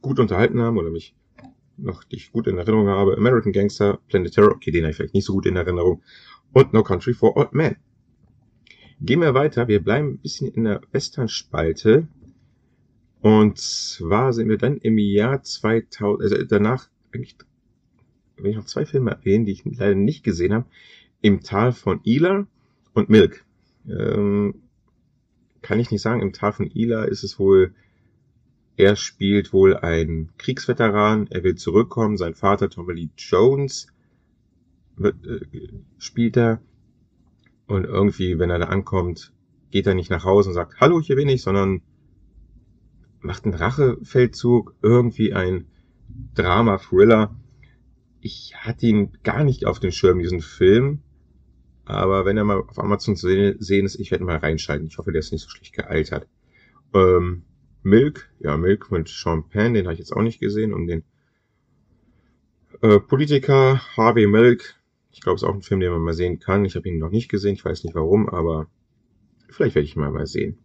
[0.00, 1.14] gut unterhalten haben oder mich
[1.76, 3.16] noch die ich gut in Erinnerung habe.
[3.16, 6.02] American Gangster, Planet Terror, okay, den habe ich vielleicht nicht so gut in Erinnerung.
[6.52, 7.76] Und No Country for Old Men.
[9.00, 9.66] Gehen wir weiter.
[9.66, 12.06] Wir bleiben ein bisschen in der Western-Spalte.
[13.24, 17.38] Und zwar sind wir dann im Jahr 2000, also danach eigentlich,
[18.36, 20.66] will ich noch zwei Filme erwähnen, die ich leider nicht gesehen habe.
[21.22, 22.46] Im Tal von Ila
[22.92, 23.46] und Milk.
[23.88, 24.56] Ähm,
[25.62, 26.20] kann ich nicht sagen.
[26.20, 27.72] Im Tal von Ila ist es wohl,
[28.76, 33.86] er spielt wohl ein Kriegsveteran, er will zurückkommen, sein Vater Tommy Lee Jones
[34.96, 35.40] wird, äh,
[35.96, 36.60] spielt er
[37.68, 39.32] und irgendwie, wenn er da ankommt,
[39.70, 41.80] geht er nicht nach Hause und sagt, hallo, hier bin ich, sondern
[43.24, 45.66] macht einen Rachefeldzug, irgendwie ein
[46.34, 47.34] Drama-Thriller.
[48.20, 51.00] Ich hatte ihn gar nicht auf dem Schirm, diesen Film.
[51.84, 54.86] Aber wenn er mal auf Amazon zu sehen ist, ich werde mal reinschalten.
[54.86, 56.26] Ich hoffe, der ist nicht so schlecht gealtert.
[56.94, 57.42] Ähm,
[57.82, 61.02] Milk, ja, Milk mit Sean Penn, den habe ich jetzt auch nicht gesehen, um den
[62.80, 64.76] äh, Politiker Harvey Milk.
[65.12, 66.64] Ich glaube, es ist auch ein Film, den man mal sehen kann.
[66.64, 68.68] Ich habe ihn noch nicht gesehen, ich weiß nicht warum, aber
[69.50, 70.58] vielleicht werde ich ihn mal, mal sehen.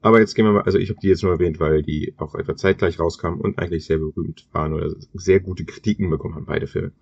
[0.00, 2.34] Aber jetzt gehen wir mal, also ich habe die jetzt nur erwähnt, weil die auch
[2.34, 6.66] etwa zeitgleich rauskamen und eigentlich sehr berühmt waren oder sehr gute Kritiken bekommen haben, beide
[6.66, 6.92] Filme.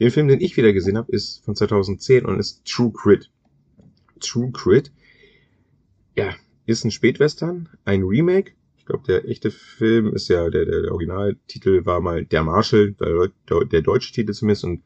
[0.00, 3.30] Den Film, den ich wieder gesehen habe, ist von 2010 und ist True Crit.
[4.18, 4.90] True Crit,
[6.16, 6.34] ja,
[6.66, 8.52] ist ein Spätwestern, ein Remake.
[8.78, 12.92] Ich glaube, der echte Film ist ja, der, der, der Originaltitel war mal Der Marshall,
[12.92, 14.82] der, der, der deutsche Titel zumindest, und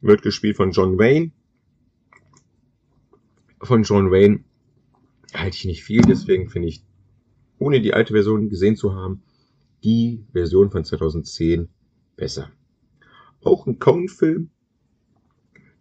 [0.00, 1.30] wird gespielt von John Wayne.
[3.62, 4.44] Von John Wayne
[5.34, 6.84] halte ich nicht viel, deswegen finde ich,
[7.58, 9.22] ohne die alte Version gesehen zu haben,
[9.84, 11.68] die Version von 2010
[12.16, 12.50] besser.
[13.42, 14.50] Auch ein Coen-Film.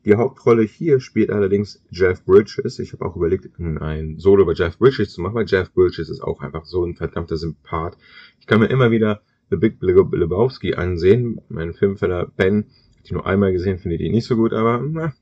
[0.05, 2.79] Die Hauptrolle hier spielt allerdings Jeff Bridges.
[2.79, 6.21] Ich habe auch überlegt, ein Solo über Jeff Bridges zu machen, weil Jeff Bridges ist
[6.21, 7.97] auch einfach so ein verdammter Sympath.
[8.39, 11.41] Ich kann mir immer wieder The Big Lebowski ansehen.
[11.49, 12.67] Mein Filmfeller Ben,
[13.05, 15.13] die nur einmal gesehen, findet ihn nicht so gut, aber na,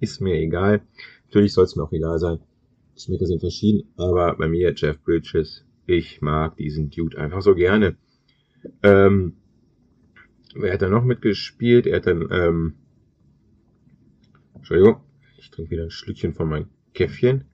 [0.00, 0.82] ist mir egal.
[1.26, 2.40] Natürlich soll es mir auch egal sein.
[3.02, 7.96] Geschmäcker sind verschieden, aber bei mir Jeff Bridges, ich mag diesen Dude einfach so gerne.
[8.84, 9.34] Ähm,
[10.54, 11.88] wer hat da noch mitgespielt?
[11.88, 12.74] Er hat dann, ähm,
[14.54, 15.00] Entschuldigung,
[15.36, 17.44] ich trinke wieder ein Schlückchen von meinem Käffchen.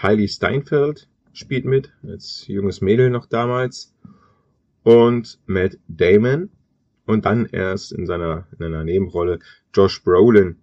[0.00, 3.92] Heidi Steinfeld spielt mit, als junges Mädel noch damals.
[4.84, 6.50] Und Matt Damon.
[7.06, 9.40] Und dann erst in seiner, in einer Nebenrolle
[9.74, 10.58] Josh Brolin.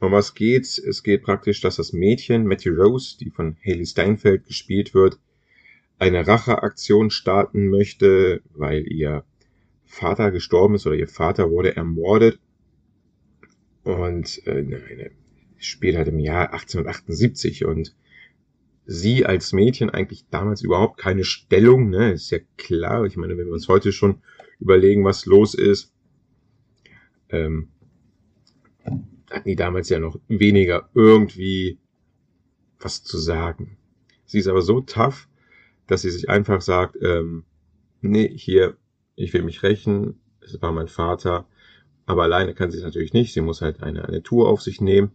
[0.00, 0.78] Um was geht's?
[0.78, 5.18] Es geht praktisch, dass das Mädchen, Matthew Rose, die von Haley Steinfeld gespielt wird,
[5.98, 9.24] eine Racheaktion starten möchte, weil ihr
[9.84, 12.38] Vater gestorben ist oder ihr Vater wurde ermordet.
[13.82, 15.10] Und äh, nein,
[15.56, 17.96] spielt halt im Jahr 1878 und
[18.86, 23.04] sie als Mädchen eigentlich damals überhaupt keine Stellung, ne, ist ja klar.
[23.04, 24.22] Ich meine, wenn wir uns heute schon
[24.60, 25.92] überlegen, was los ist,
[27.30, 27.68] ähm,
[29.30, 31.78] hatten die damals ja noch weniger irgendwie
[32.80, 33.76] was zu sagen.
[34.24, 35.28] Sie ist aber so tough,
[35.86, 37.44] dass sie sich einfach sagt, ähm,
[38.00, 38.76] nee, hier,
[39.16, 41.46] ich will mich rächen, es war mein Vater,
[42.06, 44.80] aber alleine kann sie es natürlich nicht, sie muss halt eine, eine Tour auf sich
[44.80, 45.12] nehmen.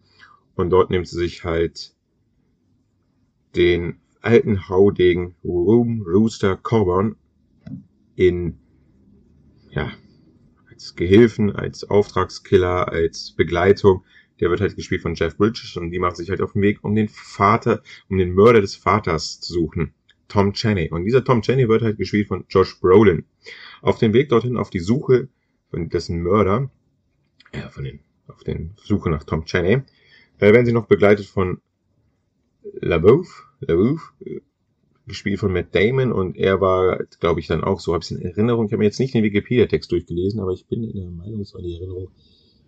[0.55, 1.95] Und dort nimmt sie sich halt
[3.55, 7.15] den alten Haudegen Room Rooster Coburn
[8.15, 8.59] in,
[9.71, 9.91] ja,
[10.83, 14.03] als Gehilfen, als Auftragskiller, als Begleitung.
[14.41, 16.83] Der wird halt gespielt von Jeff Bridges und die macht sich halt auf den Weg,
[16.83, 19.93] um den Vater, um den Mörder des Vaters zu suchen.
[20.27, 20.89] Tom Chaney.
[20.89, 23.23] Und dieser Tom Chaney wird halt gespielt von Josh Brolin.
[23.81, 25.29] Auf dem Weg dorthin auf die Suche
[25.69, 26.69] von dessen Mörder,
[27.53, 29.83] äh, von den, auf den Suche nach Tom Chaney,
[30.39, 31.61] äh, werden sie noch begleitet von
[32.81, 34.41] LaBeouf, LaBeouf, äh,
[35.05, 38.21] gespielt von Matt Damon und er war, glaube ich, dann auch so, habe ich in
[38.21, 41.41] Erinnerung, ich habe mir jetzt nicht den Wikipedia-Text durchgelesen, aber ich bin in der Meinung,
[41.41, 42.11] es war die Erinnerung,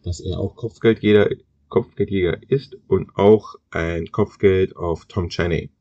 [0.03, 1.29] dass er auch Kopfgeldjäger,
[1.69, 5.71] Kopfgeldjäger ist und auch ein Kopfgeld auf Tom Chaney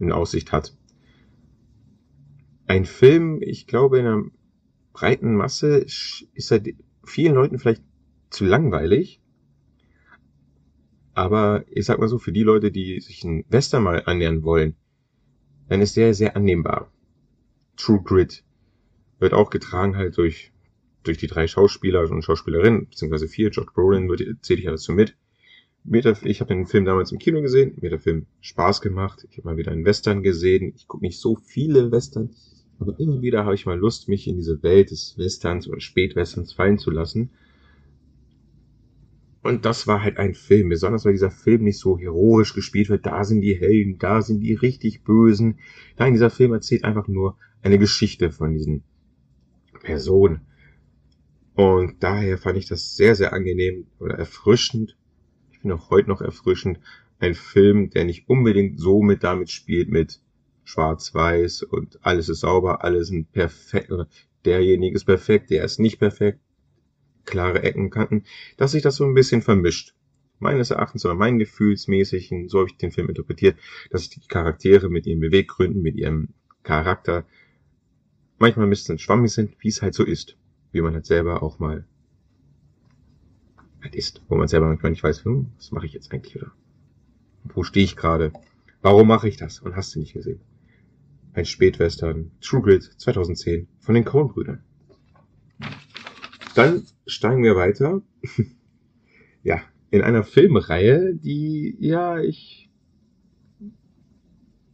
[0.00, 0.76] in Aussicht hat.
[2.66, 4.24] Ein Film, ich glaube, in einer
[4.92, 6.60] breiten Masse ist er
[7.04, 7.82] vielen Leuten vielleicht
[8.30, 9.20] zu langweilig,
[11.12, 14.74] aber ich sag mal so, für die Leute, die sich ein Western mal annähern wollen,
[15.68, 16.90] dann ist der sehr annehmbar.
[17.76, 18.44] True Grit
[19.18, 20.52] wird auch getragen halt durch,
[21.02, 23.50] durch die drei Schauspieler und Schauspielerinnen, beziehungsweise vier.
[23.50, 24.08] George Brolin
[24.42, 25.16] zähle ich alles so mit.
[26.22, 29.26] Ich habe den Film damals im Kino gesehen, mir der Film Spaß gemacht.
[29.30, 30.72] Ich habe mal wieder einen Western gesehen.
[30.76, 32.30] Ich gucke nicht so viele Western,
[32.78, 36.54] aber immer wieder habe ich mal Lust, mich in diese Welt des Westerns oder Spätwesterns
[36.54, 37.30] fallen zu lassen.
[39.44, 43.04] Und das war halt ein Film, besonders weil dieser Film nicht so heroisch gespielt wird.
[43.04, 45.58] Da sind die Helden, da sind die richtig Bösen.
[45.98, 48.84] Nein, dieser Film erzählt einfach nur eine Geschichte von diesen
[49.82, 50.40] Personen.
[51.54, 54.96] Und daher fand ich das sehr, sehr angenehm oder erfrischend.
[55.52, 56.80] Ich finde auch heute noch erfrischend.
[57.18, 60.22] Ein Film, der nicht unbedingt so mit damit spielt mit
[60.64, 64.08] Schwarz-Weiß und alles ist sauber, alles sind perfekt, oder
[64.46, 66.40] derjenige ist perfekt, der ist nicht perfekt,
[67.24, 68.24] klare Ecken, Kanten,
[68.56, 69.94] dass sich das so ein bisschen vermischt.
[70.40, 73.56] Meines Erachtens oder mein Gefühlsmäßigen, so habe ich den Film interpretiert,
[73.90, 76.30] dass die Charaktere mit ihren Beweggründen, mit ihrem
[76.62, 77.24] Charakter
[78.38, 80.36] manchmal ein bisschen schwammig sind, wie es halt so ist.
[80.72, 81.86] Wie man halt selber auch mal
[83.80, 84.22] halt ist.
[84.28, 86.52] Wo man selber manchmal nicht weiß, hm, was mache ich jetzt eigentlich oder
[87.44, 88.32] wo stehe ich gerade?
[88.82, 89.60] Warum mache ich das?
[89.60, 90.40] Und hast du nicht gesehen?
[91.34, 94.62] Ein Spätwestern, True Grit 2010 von den Coen-Brüdern.
[96.54, 98.02] Dann steigen wir weiter.
[99.42, 102.64] ja, in einer Filmreihe, die, ja, ich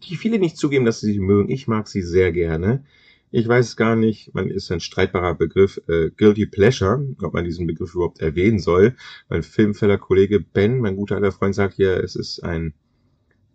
[0.02, 1.50] die viele nicht zugeben, dass sie sie mögen.
[1.50, 2.84] Ich mag sie sehr gerne.
[3.30, 7.66] Ich weiß gar nicht, man ist ein streitbarer Begriff, äh, Guilty Pleasure, ob man diesen
[7.66, 8.96] Begriff überhaupt erwähnen soll.
[9.28, 12.74] Mein Filmfeller-Kollege Ben, mein guter alter Freund, sagt hier, es ist ein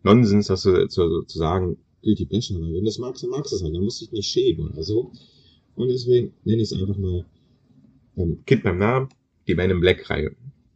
[0.04, 3.58] Nonsens, das zu, zu, zu sagen, Guilty Pleasure, wenn du das magst, dann magst du
[3.58, 5.12] es halt, dann musst du dich nicht schämen oder so.
[5.76, 7.26] Und deswegen nenne ich es einfach mal
[8.18, 9.10] ähm, Kind beim Namen,
[9.48, 10.36] die Man in Black Reihe.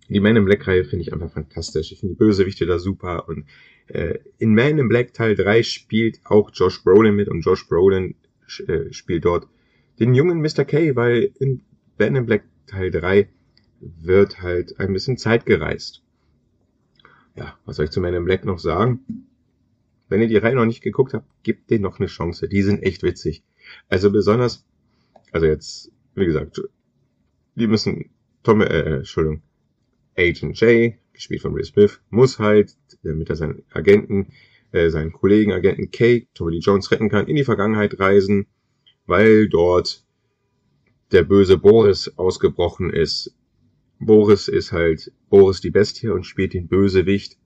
[0.09, 1.91] Die Man in Black Reihe finde ich einfach fantastisch.
[1.91, 3.45] Ich finde die Bösewichte da super und
[3.87, 8.15] äh, in Man in Black Teil 3 spielt auch Josh Brolin mit und Josh Brolin
[8.67, 9.47] äh, spielt dort
[9.99, 10.65] den jungen Mr.
[10.65, 11.61] K, weil in
[11.97, 13.29] Man in Black Teil 3
[13.81, 16.01] wird halt ein bisschen Zeit gereist.
[17.35, 19.27] Ja, was soll ich zu Man in Black noch sagen?
[20.07, 22.49] Wenn ihr die Reihe noch nicht geguckt habt, gebt denen noch eine Chance.
[22.49, 23.43] Die sind echt witzig.
[23.89, 24.65] Also besonders,
[25.31, 26.61] also jetzt, wie gesagt,
[27.59, 28.09] die müssen,
[28.43, 29.41] Tom, äh, Entschuldigung,
[30.17, 34.27] Agent J, gespielt von Will Smith, muss halt, damit er seinen Agenten,
[34.71, 38.47] äh, seinen Kollegen Agenten K, Tommy Lee Jones retten kann, in die Vergangenheit reisen,
[39.05, 40.05] weil dort
[41.11, 43.35] der böse Boris ausgebrochen ist.
[43.99, 47.37] Boris ist halt Boris die Bestie und spielt den Bösewicht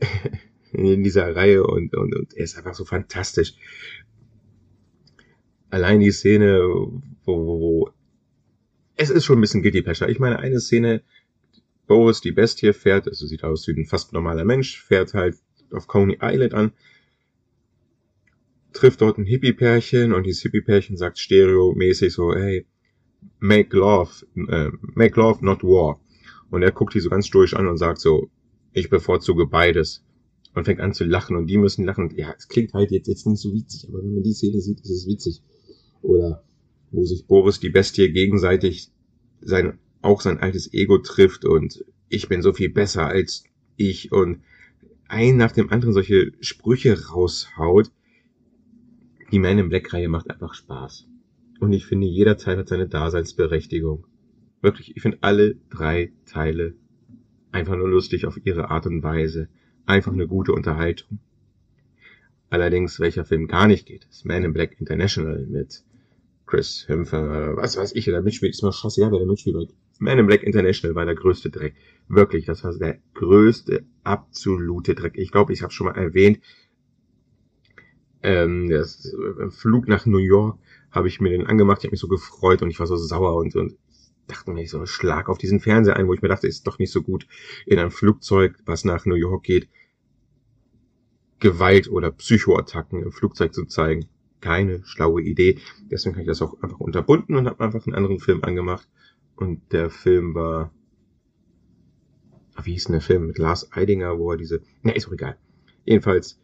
[0.72, 3.54] in dieser Reihe und, und, und er ist einfach so fantastisch.
[5.70, 7.90] Allein die Szene, wo, wo, wo
[8.96, 10.10] es ist schon ein bisschen Guilty Pleasure.
[10.10, 11.02] Ich meine, eine Szene,
[11.86, 15.36] Boris, die Bestie, fährt, also sieht aus wie ein fast normaler Mensch, fährt halt
[15.70, 16.72] auf Coney Island an,
[18.72, 22.66] trifft dort ein Hippie-Pärchen und dieses Hippie-Pärchen sagt stereomäßig so, hey,
[23.38, 24.10] make love,
[24.48, 26.00] äh, make love, not war.
[26.50, 28.30] Und er guckt die so ganz durch an und sagt so,
[28.72, 30.04] ich bevorzuge beides.
[30.54, 32.14] Und fängt an zu lachen und die müssen lachen.
[32.16, 34.80] Ja, es klingt halt jetzt, jetzt nicht so witzig, aber wenn man die Szene sieht,
[34.80, 35.42] ist es witzig.
[36.00, 36.44] Oder
[36.90, 38.90] wo sich Boris die Bestie gegenseitig
[39.40, 43.44] sein auch sein altes Ego trifft und ich bin so viel besser als
[43.76, 44.42] ich und
[45.08, 47.90] ein nach dem anderen solche Sprüche raushaut.
[49.32, 51.06] Die Man in Black Reihe macht einfach Spaß.
[51.60, 54.06] Und ich finde, jeder Teil hat seine Daseinsberechtigung.
[54.60, 56.74] Wirklich, ich finde alle drei Teile
[57.50, 59.48] einfach nur lustig auf ihre Art und Weise.
[59.84, 61.18] Einfach eine gute Unterhaltung.
[62.50, 65.84] Allerdings, welcher Film gar nicht geht, ist Man in Black International mit
[66.46, 69.74] Chris Hempfer, was weiß ich, der mitspielt, ist mir scheißegal, wer der mitspielt.
[69.98, 71.74] Man in Black International war der größte Dreck.
[72.08, 75.14] Wirklich, das war der größte, absolute Dreck.
[75.16, 76.40] Ich glaube, ich habe schon mal erwähnt,
[78.22, 80.58] ähm, das äh, Flug nach New York
[80.92, 83.34] habe ich mir den angemacht, ich habe mich so gefreut und ich war so sauer
[83.36, 83.76] und, und
[84.28, 86.92] dachte mir so, schlag auf diesen Fernseher ein, wo ich mir dachte, ist doch nicht
[86.92, 87.26] so gut,
[87.66, 89.68] in einem Flugzeug, was nach New York geht,
[91.40, 94.08] Gewalt oder Psychoattacken im Flugzeug zu zeigen
[94.46, 95.58] keine schlaue Idee.
[95.90, 98.88] Deswegen habe ich das auch einfach unterbunden und habe einfach einen anderen Film angemacht.
[99.34, 100.72] Und der Film war,
[102.62, 105.36] wie hieß denn der Film mit Lars Eidinger, wo er diese, ne, ist auch egal.
[105.84, 106.38] Jedenfalls,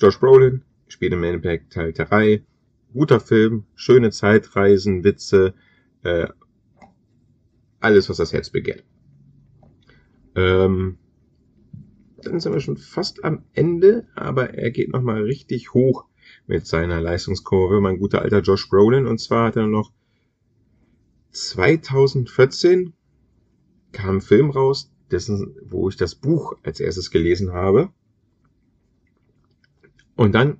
[0.00, 2.42] Josh Brolin spielt im Man Impact Teil 3.
[2.92, 5.54] Guter Film, schöne Zeitreisen, Witze,
[6.02, 6.26] äh,
[7.78, 8.84] alles, was das Herz begehrt.
[10.34, 10.98] Ähm,
[12.20, 16.06] dann sind wir schon fast am Ende, aber er geht nochmal richtig hoch
[16.46, 19.06] mit seiner Leistungskurve, mein guter alter Josh Brolin.
[19.06, 19.92] Und zwar hat er noch
[21.30, 22.92] 2014
[23.92, 27.90] kam ein Film raus, dessen, wo ich das Buch als erstes gelesen habe.
[30.16, 30.58] Und dann,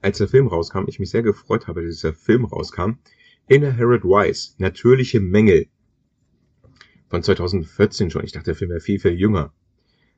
[0.00, 2.98] als der Film rauskam, ich mich sehr gefreut habe, dass dieser Film rauskam,
[3.46, 5.66] Inherent Wise, natürliche Mängel.
[7.08, 8.24] Von 2014 schon.
[8.24, 9.52] Ich dachte, der Film wäre viel, viel jünger.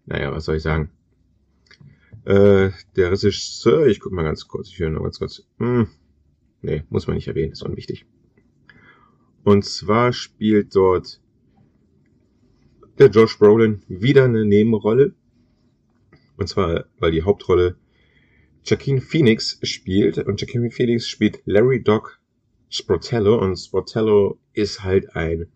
[0.07, 0.91] Naja, was soll ich sagen?
[2.27, 5.43] Äh, der Regisseur, ich guck mal ganz kurz, ich höre noch ganz kurz.
[5.59, 5.87] Hm,
[6.61, 8.05] nee, muss man nicht erwähnen, ist unwichtig.
[9.45, 11.21] Und zwar spielt dort
[12.99, 15.15] der Josh Brolin wieder eine Nebenrolle.
[16.37, 17.77] Und zwar, weil die Hauptrolle
[18.65, 20.19] Joaquin Phoenix spielt.
[20.19, 22.21] Und Joaquin Phoenix spielt Larry Doc
[22.69, 23.39] Sportello.
[23.39, 25.47] Und Sportello ist halt ein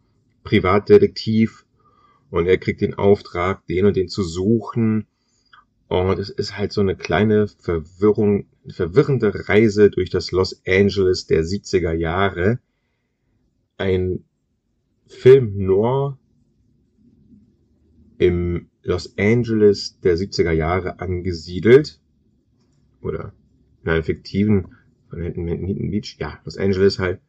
[0.44, 1.66] Privatdetektiv.
[2.30, 5.08] Und er kriegt den Auftrag, den und den zu suchen
[5.90, 11.42] und es ist halt so eine kleine Verwirrung, verwirrende Reise durch das Los Angeles der
[11.42, 12.60] 70er Jahre.
[13.76, 14.22] Ein
[15.08, 16.16] Film noir
[18.18, 22.00] im Los Angeles der 70er Jahre angesiedelt.
[23.02, 23.32] Oder
[23.82, 24.76] in einem fiktiven,
[25.08, 27.20] von Hinton Beach, ja, Los Angeles halt.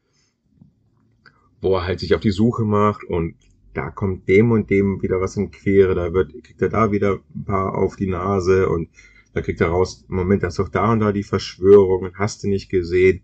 [1.61, 3.33] Wo er halt sich auf die Suche macht und
[3.73, 7.19] da kommt dem und dem wieder was in Quere, da wird, kriegt er da wieder
[7.35, 8.89] ein paar auf die Nase und
[9.33, 12.43] da kriegt er raus, Moment, da ist doch da und da die Verschwörung und hast
[12.43, 13.23] du nicht gesehen.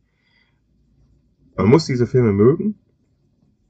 [1.55, 2.79] Man muss diese Filme mögen.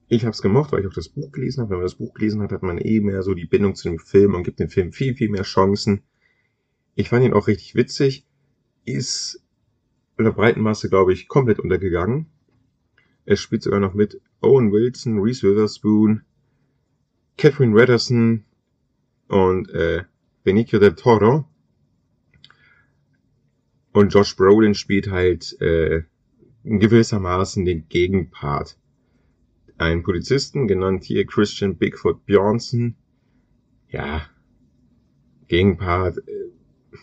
[0.09, 1.71] Ich habe es gemocht, weil ich auch das Buch gelesen habe.
[1.71, 3.99] Wenn man das Buch gelesen hat, hat man eh mehr so die Bindung zu dem
[3.99, 6.03] Film und gibt dem Film viel, viel mehr Chancen.
[6.95, 8.25] Ich fand ihn auch richtig witzig.
[8.85, 9.43] Ist
[10.17, 12.27] in der breiten Masse, glaube ich, komplett untergegangen.
[13.25, 16.21] Es spielt sogar noch mit Owen Wilson, Reese Witherspoon,
[17.37, 18.43] Catherine Redderson
[19.27, 20.03] und äh,
[20.43, 21.45] Benicio del Toro.
[23.91, 26.03] Und Josh Brolin spielt halt äh,
[26.63, 28.77] gewissermaßen den Gegenpart.
[29.77, 32.95] Ein Polizisten, genannt hier Christian Bigfoot Bjornson.
[33.89, 34.27] Ja,
[35.47, 36.17] Gegenpart.
[36.17, 37.01] Äh,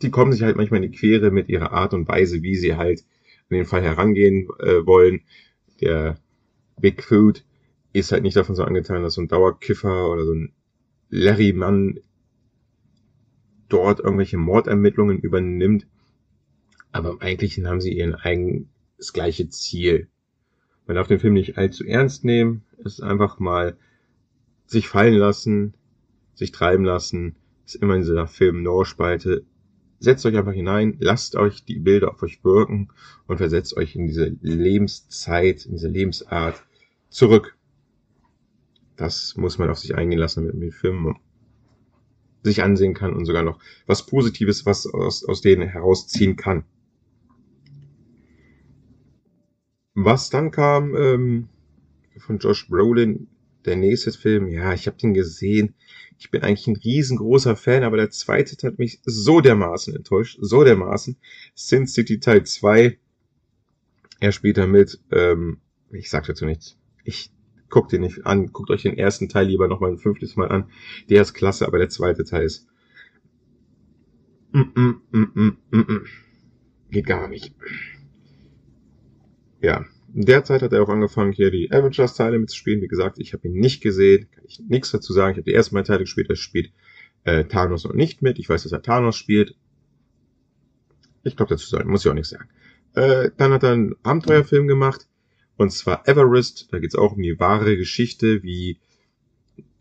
[0.00, 2.76] die kommen sich halt manchmal in die Quere mit ihrer Art und Weise, wie sie
[2.76, 3.04] halt
[3.50, 5.20] an den Fall herangehen äh, wollen.
[5.80, 6.18] Der
[6.80, 7.44] Bigfoot
[7.92, 10.52] ist halt nicht davon so angetan, dass so ein Dauerkiffer oder so ein
[11.10, 12.00] Larry-Mann
[13.68, 15.86] dort irgendwelche Mordermittlungen übernimmt.
[16.90, 20.08] Aber im Eigentlichen haben sie ihren eigenen, das gleiche Ziel.
[20.86, 22.64] Man darf den Film nicht allzu ernst nehmen.
[22.78, 23.76] Es ist einfach mal
[24.66, 25.74] sich fallen lassen,
[26.34, 27.36] sich treiben lassen.
[27.64, 29.44] ist immer in dieser Film-Noir-Spalte.
[29.98, 32.88] Setzt euch einfach hinein, lasst euch die Bilder auf euch wirken
[33.26, 36.64] und versetzt euch in diese Lebenszeit, in diese Lebensart
[37.08, 37.56] zurück.
[39.02, 41.16] Das muss man auf sich eingehen lassen, damit man den Film
[42.44, 46.62] sich ansehen kann und sogar noch was Positives, was aus, aus denen herausziehen kann.
[49.94, 51.48] Was dann kam ähm,
[52.16, 53.26] von Josh Brolin,
[53.64, 55.74] der nächste Film, ja, ich habe den gesehen.
[56.16, 60.62] Ich bin eigentlich ein riesengroßer Fan, aber der zweite hat mich so dermaßen enttäuscht, so
[60.62, 61.16] dermaßen.
[61.56, 62.96] Sin City Teil 2.
[64.20, 65.58] Er spielt damit, ähm,
[65.90, 66.78] ich sag dazu nichts.
[67.02, 67.32] Ich
[67.72, 70.48] guckt den nicht an, guckt euch den ersten Teil lieber noch mal ein fünftes Mal
[70.48, 70.70] an.
[71.08, 72.68] Der ist klasse, aber der zweite Teil ist
[74.52, 76.04] mm, mm, mm, mm, mm.
[76.90, 77.54] geht gar nicht.
[79.62, 82.82] Ja, derzeit hat er auch angefangen, hier die Avengers-Teile mitzuspielen.
[82.82, 85.32] Wie gesagt, ich habe ihn nicht gesehen, kann ich nichts dazu sagen.
[85.32, 86.72] Ich habe die ersten beiden Teile gespielt, er spielt
[87.24, 88.38] äh, Thanos noch nicht mit.
[88.38, 89.56] Ich weiß, dass er Thanos spielt.
[91.22, 92.50] Ich glaube, dazu sagen, muss ich auch nichts sagen.
[92.94, 95.08] Äh, dann hat er einen Abenteuerfilm gemacht.
[95.56, 98.78] Und zwar Everest, da geht es auch um die wahre Geschichte, wie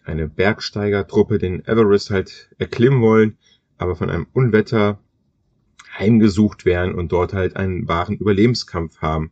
[0.03, 3.37] eine Bergsteigertruppe den Everest halt erklimmen wollen,
[3.77, 4.99] aber von einem Unwetter
[5.97, 9.31] heimgesucht werden und dort halt einen wahren Überlebenskampf haben.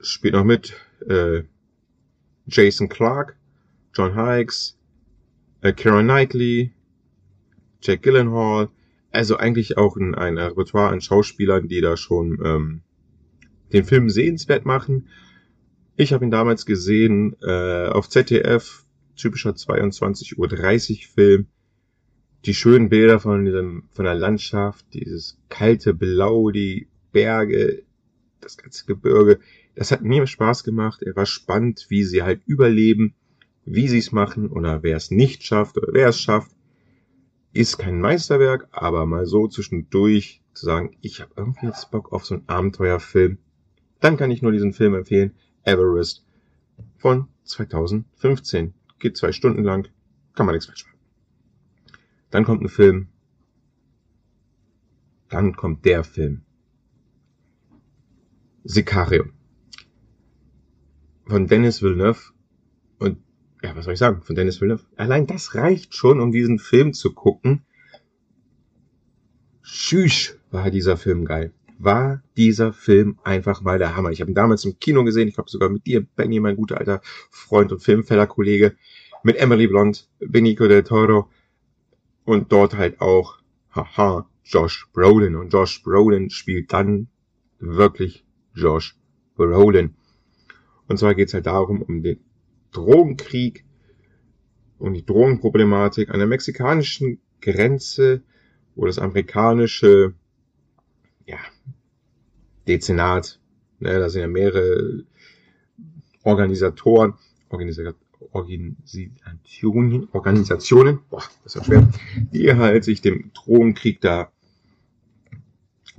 [0.00, 0.74] Spielt noch mit
[1.08, 1.42] äh,
[2.46, 3.36] Jason Clark,
[3.94, 4.78] John Hikes,
[5.60, 6.72] äh, Karen Knightley,
[7.80, 8.68] Jack Gyllenhaal,
[9.10, 12.82] also eigentlich auch ein, ein Repertoire an Schauspielern, die da schon ähm,
[13.72, 15.08] den Film sehenswert machen.
[15.96, 18.84] Ich habe ihn damals gesehen äh, auf ZDF,
[19.16, 21.46] typischer 22.30 Uhr Film.
[22.44, 27.84] Die schönen Bilder von diesem, von der Landschaft, dieses kalte Blau, die Berge,
[28.40, 29.38] das ganze Gebirge.
[29.74, 31.02] Das hat mir Spaß gemacht.
[31.02, 33.14] Er war spannend, wie sie halt überleben,
[33.64, 36.50] wie sie es machen oder wer es nicht schafft oder wer es schafft.
[37.52, 42.24] Ist kein Meisterwerk, aber mal so zwischendurch zu sagen, ich habe irgendwie jetzt Bock auf
[42.24, 43.38] so einen Abenteuerfilm
[44.02, 45.32] dann kann ich nur diesen Film empfehlen,
[45.64, 46.26] Everest
[46.98, 48.74] von 2015.
[48.98, 49.88] Geht zwei Stunden lang,
[50.34, 50.98] kann man nichts falsch machen.
[52.30, 53.08] Dann kommt ein Film,
[55.28, 56.42] dann kommt der Film.
[58.64, 59.24] Sicario.
[61.26, 62.32] Von Dennis Villeneuve.
[62.98, 63.18] Und
[63.62, 64.22] ja, was soll ich sagen?
[64.22, 64.84] Von Dennis Villeneuve.
[64.96, 67.64] Allein das reicht schon, um diesen Film zu gucken.
[69.62, 71.52] Tschüss, war dieser Film geil
[71.84, 74.10] war dieser Film einfach mal der Hammer.
[74.10, 75.28] Ich habe ihn damals im Kino gesehen.
[75.28, 78.76] Ich glaube sogar mit dir, Benny, mein guter alter Freund und Filmfellerkollege,
[79.22, 81.28] mit Emily Blunt, Benicio del Toro
[82.24, 83.38] und dort halt auch,
[83.70, 85.36] haha, Josh Brolin.
[85.36, 87.08] Und Josh Brolin spielt dann
[87.58, 88.24] wirklich
[88.54, 88.96] Josh
[89.36, 89.94] Brolin.
[90.88, 92.20] Und zwar geht's halt darum, um den
[92.72, 93.64] Drogenkrieg
[94.78, 98.22] und die Drogenproblematik an der mexikanischen Grenze,
[98.74, 100.14] wo das amerikanische
[101.26, 101.38] ja,
[102.66, 103.38] Dezernat,
[103.80, 105.04] ne, da sind ja mehrere
[106.22, 107.14] Organisatoren,
[107.48, 107.92] Organisa
[108.30, 111.88] Organisationen, Organisationen, boah, das ist schwer,
[112.32, 114.30] die halt sich dem Drogenkrieg da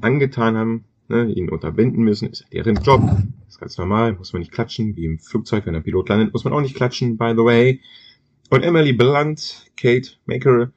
[0.01, 3.01] angetan haben, ne, ihn unterbinden müssen, ist ja deren Job.
[3.47, 6.43] Ist ganz normal, muss man nicht klatschen, wie im Flugzeug, wenn der Pilot landet, muss
[6.43, 7.81] man auch nicht klatschen, by the way.
[8.49, 10.71] Und Emily Blunt, Kate Maker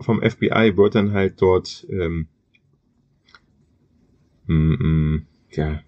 [0.00, 2.28] vom FBI wird dann halt dort ähm,
[4.54, 5.82] mm, ja,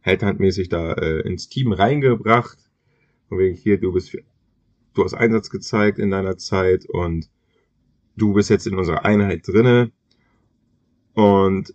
[0.00, 2.58] Headhunt-mäßig da äh, ins Team reingebracht.
[3.28, 4.16] Von wegen hier, du bist,
[4.94, 7.30] du hast Einsatz gezeigt in deiner Zeit und
[8.16, 9.92] du bist jetzt in unserer Einheit drinne.
[11.14, 11.72] Und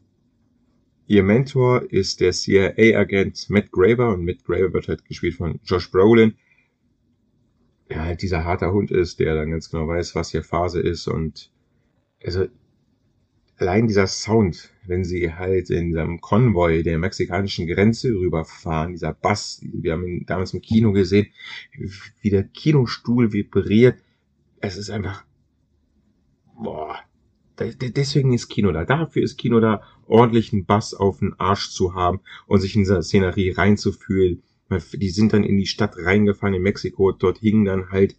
[1.07, 5.89] ihr Mentor ist der CIA-Agent Matt Graver und Matt Graver wird halt gespielt von Josh
[5.89, 6.35] Brolin.
[7.89, 11.07] Ja, halt dieser harter Hund ist, der dann ganz genau weiß, was hier Phase ist
[11.07, 11.51] und
[12.23, 12.47] also
[13.59, 19.61] allein dieser Sound, wenn sie halt in seinem Konvoi der mexikanischen Grenze rüberfahren, dieser Bass,
[19.63, 21.27] wir haben ihn damals im Kino gesehen,
[22.21, 23.99] wie der Kinostuhl vibriert,
[24.61, 25.23] es ist einfach,
[26.61, 26.97] boah,
[27.59, 28.85] deswegen ist Kino da.
[28.85, 33.01] Dafür ist Kino da, ordentlichen Bass auf den Arsch zu haben und sich in dieser
[33.01, 34.43] Szenerie reinzufühlen.
[34.93, 38.15] Die sind dann in die Stadt reingefahren in Mexiko, dort hingen dann halt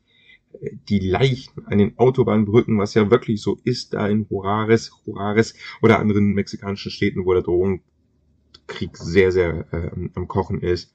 [0.88, 5.98] die Leichen an den Autobahnbrücken, was ja wirklich so ist, da in Juarez, Juarez oder
[5.98, 10.94] anderen mexikanischen Städten, wo der Drogenkrieg sehr, sehr äh, am Kochen ist.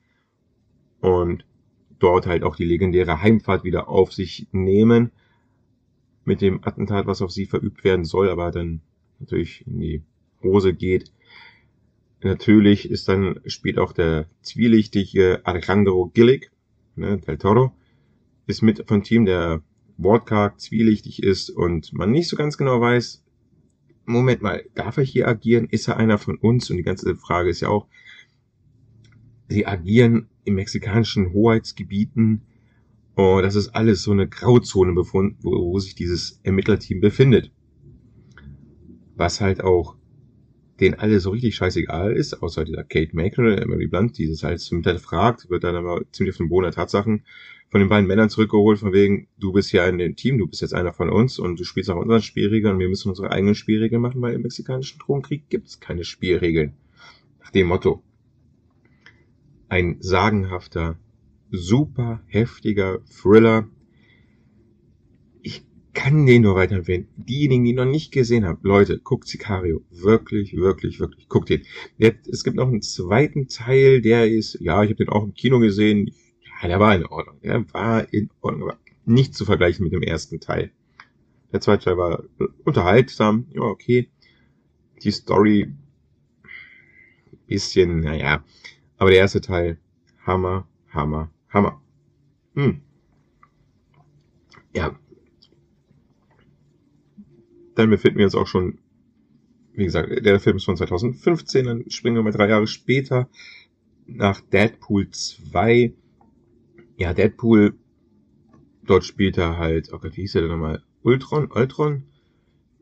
[1.02, 1.46] Und
[2.00, 5.12] dort halt auch die legendäre Heimfahrt wieder auf sich nehmen
[6.26, 8.82] mit dem Attentat, was auf sie verübt werden soll, aber dann
[9.20, 10.02] natürlich in die
[10.44, 11.12] Hose geht.
[12.24, 16.52] Natürlich ist dann, spielt auch der zwielichtige Alejandro Gillig,
[16.96, 17.74] ne, Del Toro,
[18.48, 19.62] ist mit von Team, der
[19.98, 23.24] wortkarg, zwielichtig ist und man nicht so ganz genau weiß,
[24.06, 25.66] Moment mal, darf er hier agieren?
[25.66, 26.70] Ist er einer von uns?
[26.70, 27.88] Und die ganze Frage ist ja auch,
[29.48, 32.42] sie agieren in mexikanischen Hoheitsgebieten
[33.16, 37.52] und das ist alles so eine Grauzone, wo, wo sich dieses Ermittlerteam befindet.
[39.16, 39.96] Was halt auch
[40.82, 44.60] den alle so richtig scheißegal ist, außer dieser Kate oder Emily Blunt, die das halt
[44.60, 47.24] zum Teil fragt, wird dann aber ziemlich auf den Boden der Tatsachen
[47.70, 50.62] von den beiden Männern zurückgeholt, von wegen, du bist ja in dem Team, du bist
[50.62, 53.56] jetzt einer von uns und du spielst nach unseren Spielregeln und wir müssen unsere eigenen
[53.56, 56.74] Spielregeln machen, weil im mexikanischen Drogenkrieg gibt es keine Spielregeln.
[57.42, 58.02] Nach dem Motto.
[59.68, 60.98] Ein sagenhafter,
[61.52, 63.68] super heftiger Thriller.
[65.42, 67.08] Ich kann den nur weiterempfehlen.
[67.18, 69.82] Diejenigen, die noch nicht gesehen haben, Leute, guckt Sicario.
[69.90, 71.28] Wirklich, wirklich, wirklich.
[71.28, 71.64] Guckt den.
[71.98, 75.60] Es gibt noch einen zweiten Teil, der ist, ja, ich habe den auch im Kino
[75.60, 76.12] gesehen.
[76.62, 77.40] Ja, der war in Ordnung.
[77.42, 80.72] Der war in Ordnung, aber nicht zu vergleichen mit dem ersten Teil.
[81.52, 82.24] Der zweite Teil war
[82.64, 84.10] unterhaltsam, ja, okay.
[85.04, 85.74] Die Story,
[87.48, 88.44] bisschen, naja.
[88.98, 89.78] Aber der erste Teil,
[90.26, 91.82] Hammer, Hammer, Hammer.
[92.56, 92.82] Hm.
[94.74, 94.98] Ja.
[97.76, 98.80] Dann befinden wir uns auch schon,
[99.74, 103.30] wie gesagt, der Film ist von 2015, dann springen wir mal drei Jahre später
[104.08, 105.94] nach Deadpool 2.
[106.98, 107.76] Ja, Deadpool,
[108.84, 110.84] dort spielt er halt, oh Gott, wie hieß er denn nochmal?
[111.04, 111.52] Ultron?
[111.52, 112.04] Ultron?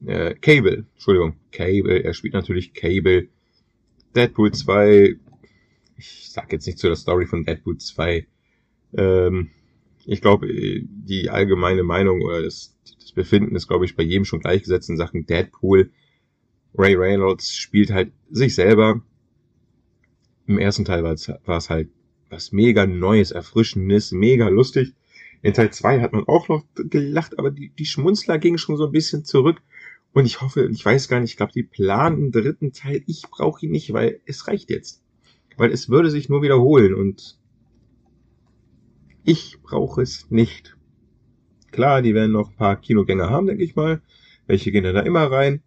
[0.06, 3.30] Äh, Cable, Entschuldigung, Cable, er spielt natürlich Cable.
[4.16, 5.16] Deadpool 2,
[5.98, 8.28] ich sag jetzt nicht zu der Story von Deadpool 2,
[8.98, 9.50] ähm,
[10.06, 14.42] ich glaube, die allgemeine Meinung oder das, das Befinden ist, glaube ich, bei jedem schon
[14.42, 15.92] gleichgesetzt in Sachen Deadpool.
[16.78, 19.02] Ray Reynolds spielt halt sich selber.
[20.46, 21.90] Im ersten Teil war es halt
[22.34, 24.94] was mega Neues, Erfrischendes, mega lustig.
[25.42, 28.86] In Teil 2 hat man auch noch gelacht, aber die, die Schmunzler gingen schon so
[28.88, 29.62] ein bisschen zurück.
[30.14, 33.04] Und ich hoffe, ich weiß gar nicht, ich glaube, die planen einen dritten Teil.
[33.08, 35.04] Ich brauche ihn nicht, weil es reicht jetzt.
[35.58, 37.40] Weil es würde sich nur wiederholen und
[39.24, 40.76] ich brauche es nicht.
[41.72, 44.02] Klar, die werden noch ein paar Kinogänger haben, denke ich mal.
[44.48, 45.62] Welche gehen da immer rein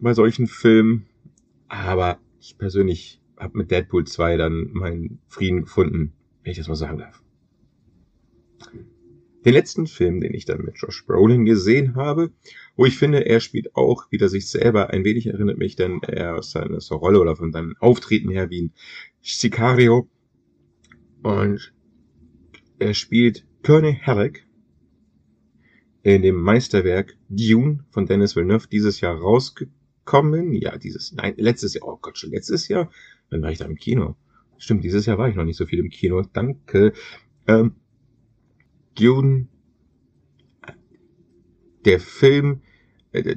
[0.00, 1.06] bei solchen Filmen.
[1.68, 6.12] Aber ich persönlich habe mit Deadpool 2 dann meinen Frieden gefunden,
[6.42, 7.22] wenn ich das mal sagen darf.
[9.44, 12.30] Den letzten Film, den ich dann mit Josh Brolin gesehen habe,
[12.76, 16.36] wo ich finde, er spielt auch wieder sich selber ein wenig, erinnert mich denn er
[16.36, 18.72] aus seiner Rolle oder von seinem Auftreten her wie ein
[19.20, 20.08] Sicario.
[21.22, 21.72] Und
[22.78, 24.46] er spielt Kearney Halleck
[26.04, 30.52] in dem Meisterwerk Dune von Dennis Villeneuve dieses Jahr rausgekommen.
[30.52, 32.90] Ja, dieses, nein, letztes Jahr, oh Gott, schon letztes Jahr?
[33.32, 34.14] Dann war ich da im Kino.
[34.58, 36.22] Stimmt, dieses Jahr war ich noch nicht so viel im Kino.
[36.32, 36.92] Danke.
[37.48, 37.74] Ähm,
[38.94, 39.48] Dune,
[41.84, 42.60] der Film,
[43.10, 43.34] äh,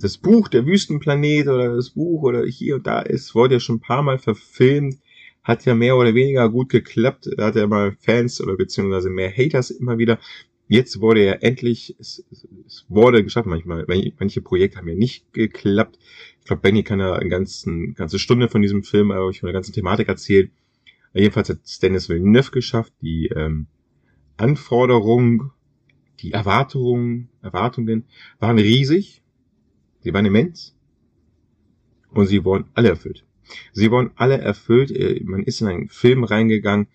[0.00, 3.76] das Buch, der Wüstenplanet oder das Buch oder hier und da ist, wurde ja schon
[3.76, 4.98] ein paar Mal verfilmt
[5.46, 7.30] hat ja mehr oder weniger gut geklappt.
[7.36, 10.18] Da hat er mal Fans oder beziehungsweise mehr Haters immer wieder.
[10.68, 12.24] Jetzt wurde er endlich, es,
[12.66, 13.46] es wurde geschafft.
[13.46, 13.86] Manchmal,
[14.18, 15.98] manche Projekte haben ja nicht geklappt.
[16.40, 19.46] Ich glaube, Benny kann da eine ganzen, ganze Stunde von diesem Film, aber ich von
[19.46, 20.50] der ganzen Thematik erzählen.
[21.14, 23.68] Jedenfalls hat Dennis Villeneuve geschafft, die ähm,
[24.36, 25.52] Anforderungen,
[26.20, 28.04] die Erwartungen, Erwartungen
[28.38, 29.22] waren riesig.
[30.00, 30.74] Sie waren immens.
[32.10, 33.24] Und sie wurden alle erfüllt.
[33.72, 34.90] Sie wurden alle erfüllt.
[34.90, 36.88] Äh, man ist in einen Film reingegangen,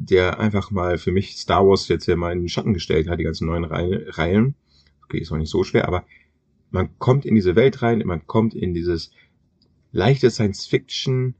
[0.00, 3.18] der einfach mal für mich Star Wars jetzt ja mal in den Schatten gestellt hat,
[3.18, 4.54] die ganzen neuen Reihen.
[5.04, 6.04] Okay, ist noch nicht so schwer, aber
[6.70, 9.10] man kommt in diese Welt rein, man kommt in dieses
[9.90, 11.34] leichte Science-Fiction,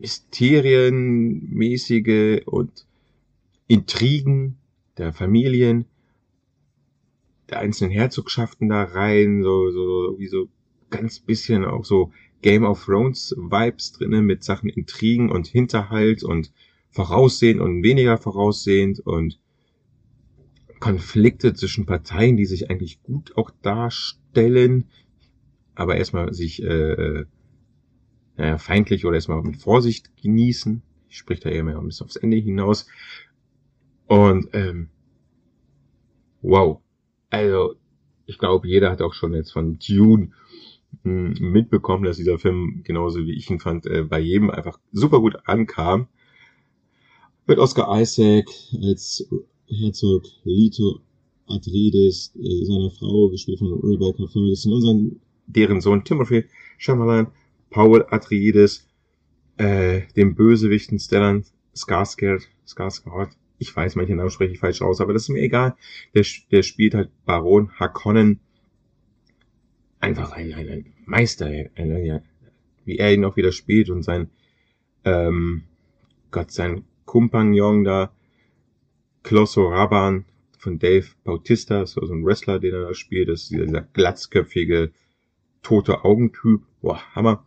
[0.00, 2.86] Mysterienmäßige und
[3.66, 4.58] Intrigen
[4.98, 5.86] der Familien.
[7.50, 10.48] der einzelnen Herzogschaften da rein, so, so, wie so
[10.88, 12.12] ganz bisschen auch so
[12.42, 16.52] Game of Thrones Vibes drinnen mit Sachen Intrigen und Hinterhalt und
[16.90, 19.38] voraussehend und weniger voraussehend und
[20.80, 24.86] Konflikte zwischen Parteien, die sich eigentlich gut auch darstellen,
[25.74, 27.24] aber erstmal sich äh,
[28.36, 30.82] äh, feindlich oder erstmal mit Vorsicht genießen.
[31.08, 32.86] Ich sprich da eher mehr ein bisschen aufs Ende hinaus.
[34.06, 34.88] Und ähm,
[36.40, 36.80] wow.
[37.28, 37.74] Also,
[38.26, 40.32] ich glaube, jeder hat auch schon jetzt von Dune
[41.02, 45.36] mitbekommen, dass dieser Film, genauso wie ich ihn fand, äh, bei jedem einfach super gut
[45.44, 46.08] ankam.
[47.46, 48.46] Mit Oscar Isaac
[48.82, 49.26] als
[49.66, 51.00] Herzog Lito
[51.46, 56.44] Atreides, äh, seiner Frau, gespielt von Rebecca Ferguson, und sein, deren Sohn Timothy
[56.78, 57.28] Chalamet,
[57.70, 58.88] Paul Atreides,
[59.56, 65.12] äh, dem Bösewichten Stellan Skarsgård, Skarsgård, ich weiß, manche Namen spreche ich falsch aus, aber
[65.12, 65.76] das ist mir egal.
[66.14, 68.40] Der, der spielt halt Baron Harkonnen.
[70.00, 72.22] Einfach ein, ein, ein Meister, ein, ja,
[72.84, 74.30] wie er ihn auch wieder spielt und sein,
[75.04, 75.64] ähm,
[76.30, 78.12] Gott, sein Kompagnon da,
[79.22, 80.24] Closso Raban
[80.58, 83.82] von Dave Bautista, so, so ein Wrestler, den er da spielt, das ist dieser, dieser
[83.92, 84.92] glatzköpfige,
[85.62, 86.62] tote Augentyp.
[86.80, 87.46] Boah, Hammer.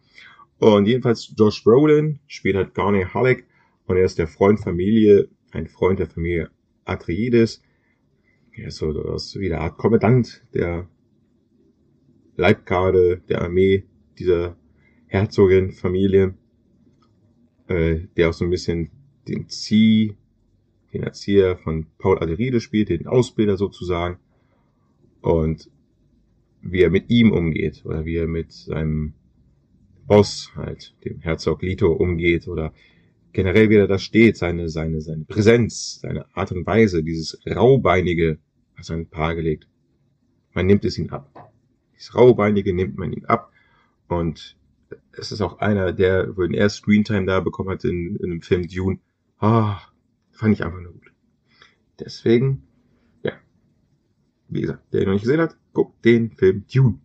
[0.60, 3.46] Und jedenfalls Josh Brolin spielt halt Garney Halleck
[3.86, 6.52] und er ist der Freund Familie, ein Freund der Familie
[6.86, 7.62] Atreides.
[8.54, 10.88] Er ist so das wie der Art Kommandant der
[12.36, 13.84] Leibgarde der Armee
[14.18, 14.58] dieser
[15.08, 16.34] Herzogin Familie,
[17.68, 18.90] äh, der auch so ein bisschen
[19.28, 20.16] den Zieh
[20.94, 24.20] den Erzieher von Paul Aderide spielt, den Ausbilder sozusagen.
[25.22, 25.70] Und
[26.62, 29.14] wie er mit ihm umgeht oder wie er mit seinem
[30.06, 32.74] Boss halt, dem Herzog Lito umgeht oder
[33.32, 38.38] generell wie er da steht, seine, seine, seine Präsenz, seine Art und Weise, dieses Raubeinige,
[38.78, 39.68] was er ein Paar gelegt.
[40.54, 41.53] Man nimmt es ihm ab.
[42.04, 43.54] Dieses Raubeinige nimmt man ihm ab
[44.10, 44.58] und
[45.14, 48.68] es ist auch einer, der, wo er Screentime da bekommen hat in, in dem Film
[48.68, 49.00] Dune.
[49.40, 49.80] Ah,
[50.34, 51.14] Fand ich einfach nur gut.
[51.98, 52.68] Deswegen,
[53.24, 53.32] ja.
[54.50, 57.00] Wie gesagt, der ihn noch nicht gesehen hat, guckt den Film Dune.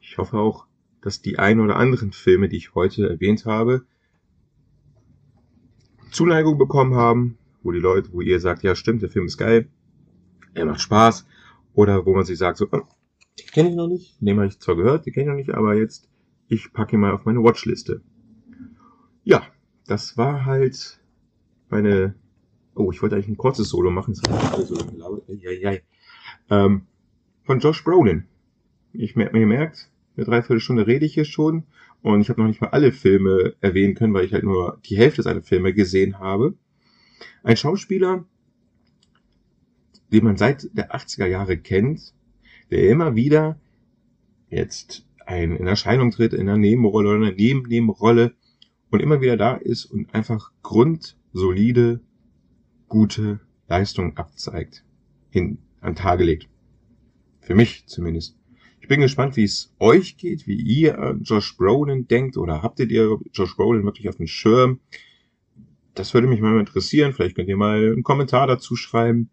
[0.00, 0.68] Ich hoffe auch,
[1.00, 3.84] dass die ein oder anderen Filme, die ich heute erwähnt habe,
[6.12, 9.68] Zuneigung bekommen haben, wo die Leute, wo ihr sagt, ja stimmt, der Film ist geil,
[10.54, 11.26] er macht Spaß,
[11.74, 12.86] oder wo man sich sagt, so, oh,
[13.38, 15.50] den kenne ich noch nicht, den habe ich zwar gehört, den kenne ich noch nicht,
[15.50, 16.08] aber jetzt,
[16.48, 18.02] ich packe ihn mal auf meine Watchliste.
[19.24, 19.42] Ja,
[19.86, 21.00] das war halt
[21.68, 22.14] meine
[22.76, 24.14] Oh, ich wollte eigentlich ein kurzes Solo machen.
[24.14, 25.82] Das hat so lange gelabert.
[26.50, 26.82] Ähm,
[27.42, 28.24] von Josh Brolin.
[28.92, 31.64] Ich mir gemerkt, eine Dreiviertelstunde rede ich hier schon
[32.02, 34.96] und ich habe noch nicht mal alle Filme erwähnen können, weil ich halt nur die
[34.96, 36.54] Hälfte seiner Filme gesehen habe.
[37.42, 38.24] Ein Schauspieler,
[40.12, 42.12] den man seit der 80er Jahre kennt,
[42.70, 43.58] der immer wieder
[44.48, 48.34] jetzt ein, in Erscheinung tritt, in einer Nebenrolle oder einer Nebennebenrolle
[48.90, 52.00] und immer wieder da ist und einfach grundsolide
[52.88, 54.84] gute Leistung abzeigt,
[55.30, 56.48] hin an Tage legt.
[57.40, 58.38] Für mich zumindest.
[58.80, 62.78] Ich bin gespannt, wie es euch geht, wie ihr an Josh Brolin denkt oder habt
[62.78, 64.80] ihr Josh Brolin wirklich auf dem Schirm?
[65.94, 67.12] Das würde mich mal interessieren.
[67.12, 69.30] Vielleicht könnt ihr mal einen Kommentar dazu schreiben.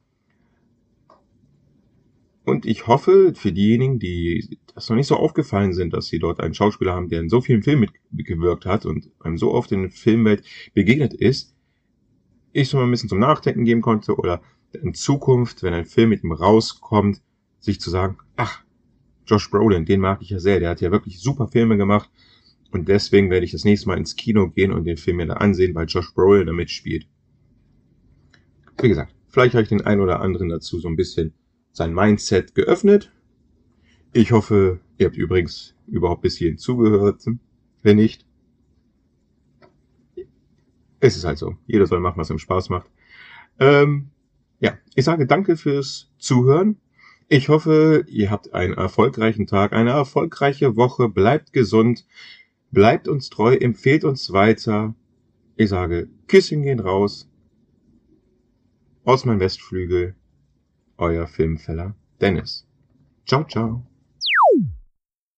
[2.46, 6.41] Und ich hoffe, für diejenigen, die das noch nicht so aufgefallen sind, dass sie dort
[6.41, 9.84] einen Schauspieler haben, der in so vielen Filmen mitgewirkt hat und einem so oft in
[9.84, 11.56] der Filmwelt begegnet ist,
[12.52, 14.41] ich so ein bisschen zum Nachdenken geben konnte oder
[14.74, 17.22] in Zukunft, wenn ein Film mit ihm rauskommt,
[17.60, 18.64] sich zu sagen, ach,
[19.26, 22.10] Josh Brolin, den mag ich ja sehr, der hat ja wirklich super Filme gemacht
[22.72, 25.36] und deswegen werde ich das nächste Mal ins Kino gehen und den Film mir da
[25.36, 27.08] ansehen, weil Josh Brolin da mitspielt.
[28.82, 31.34] Wie gesagt, vielleicht habe ich den einen oder anderen dazu so ein bisschen
[31.74, 33.11] sein Mindset geöffnet.
[34.13, 37.26] Ich hoffe, ihr habt übrigens überhaupt bis hierhin zugehört.
[37.82, 38.26] Wenn nicht,
[41.01, 41.57] es ist halt so.
[41.67, 42.89] Jeder soll machen, was ihm Spaß macht.
[43.59, 44.11] Ähm,
[44.59, 46.78] ja, ich sage danke fürs Zuhören.
[47.28, 51.09] Ich hoffe, ihr habt einen erfolgreichen Tag, eine erfolgreiche Woche.
[51.09, 52.05] Bleibt gesund,
[52.71, 54.93] bleibt uns treu, empfehlt uns weiter.
[55.55, 57.30] Ich sage, Küssen gehen raus.
[59.03, 60.15] Aus meinem Westflügel,
[60.98, 62.66] euer Filmfeller Dennis.
[63.26, 63.84] Ciao, ciao.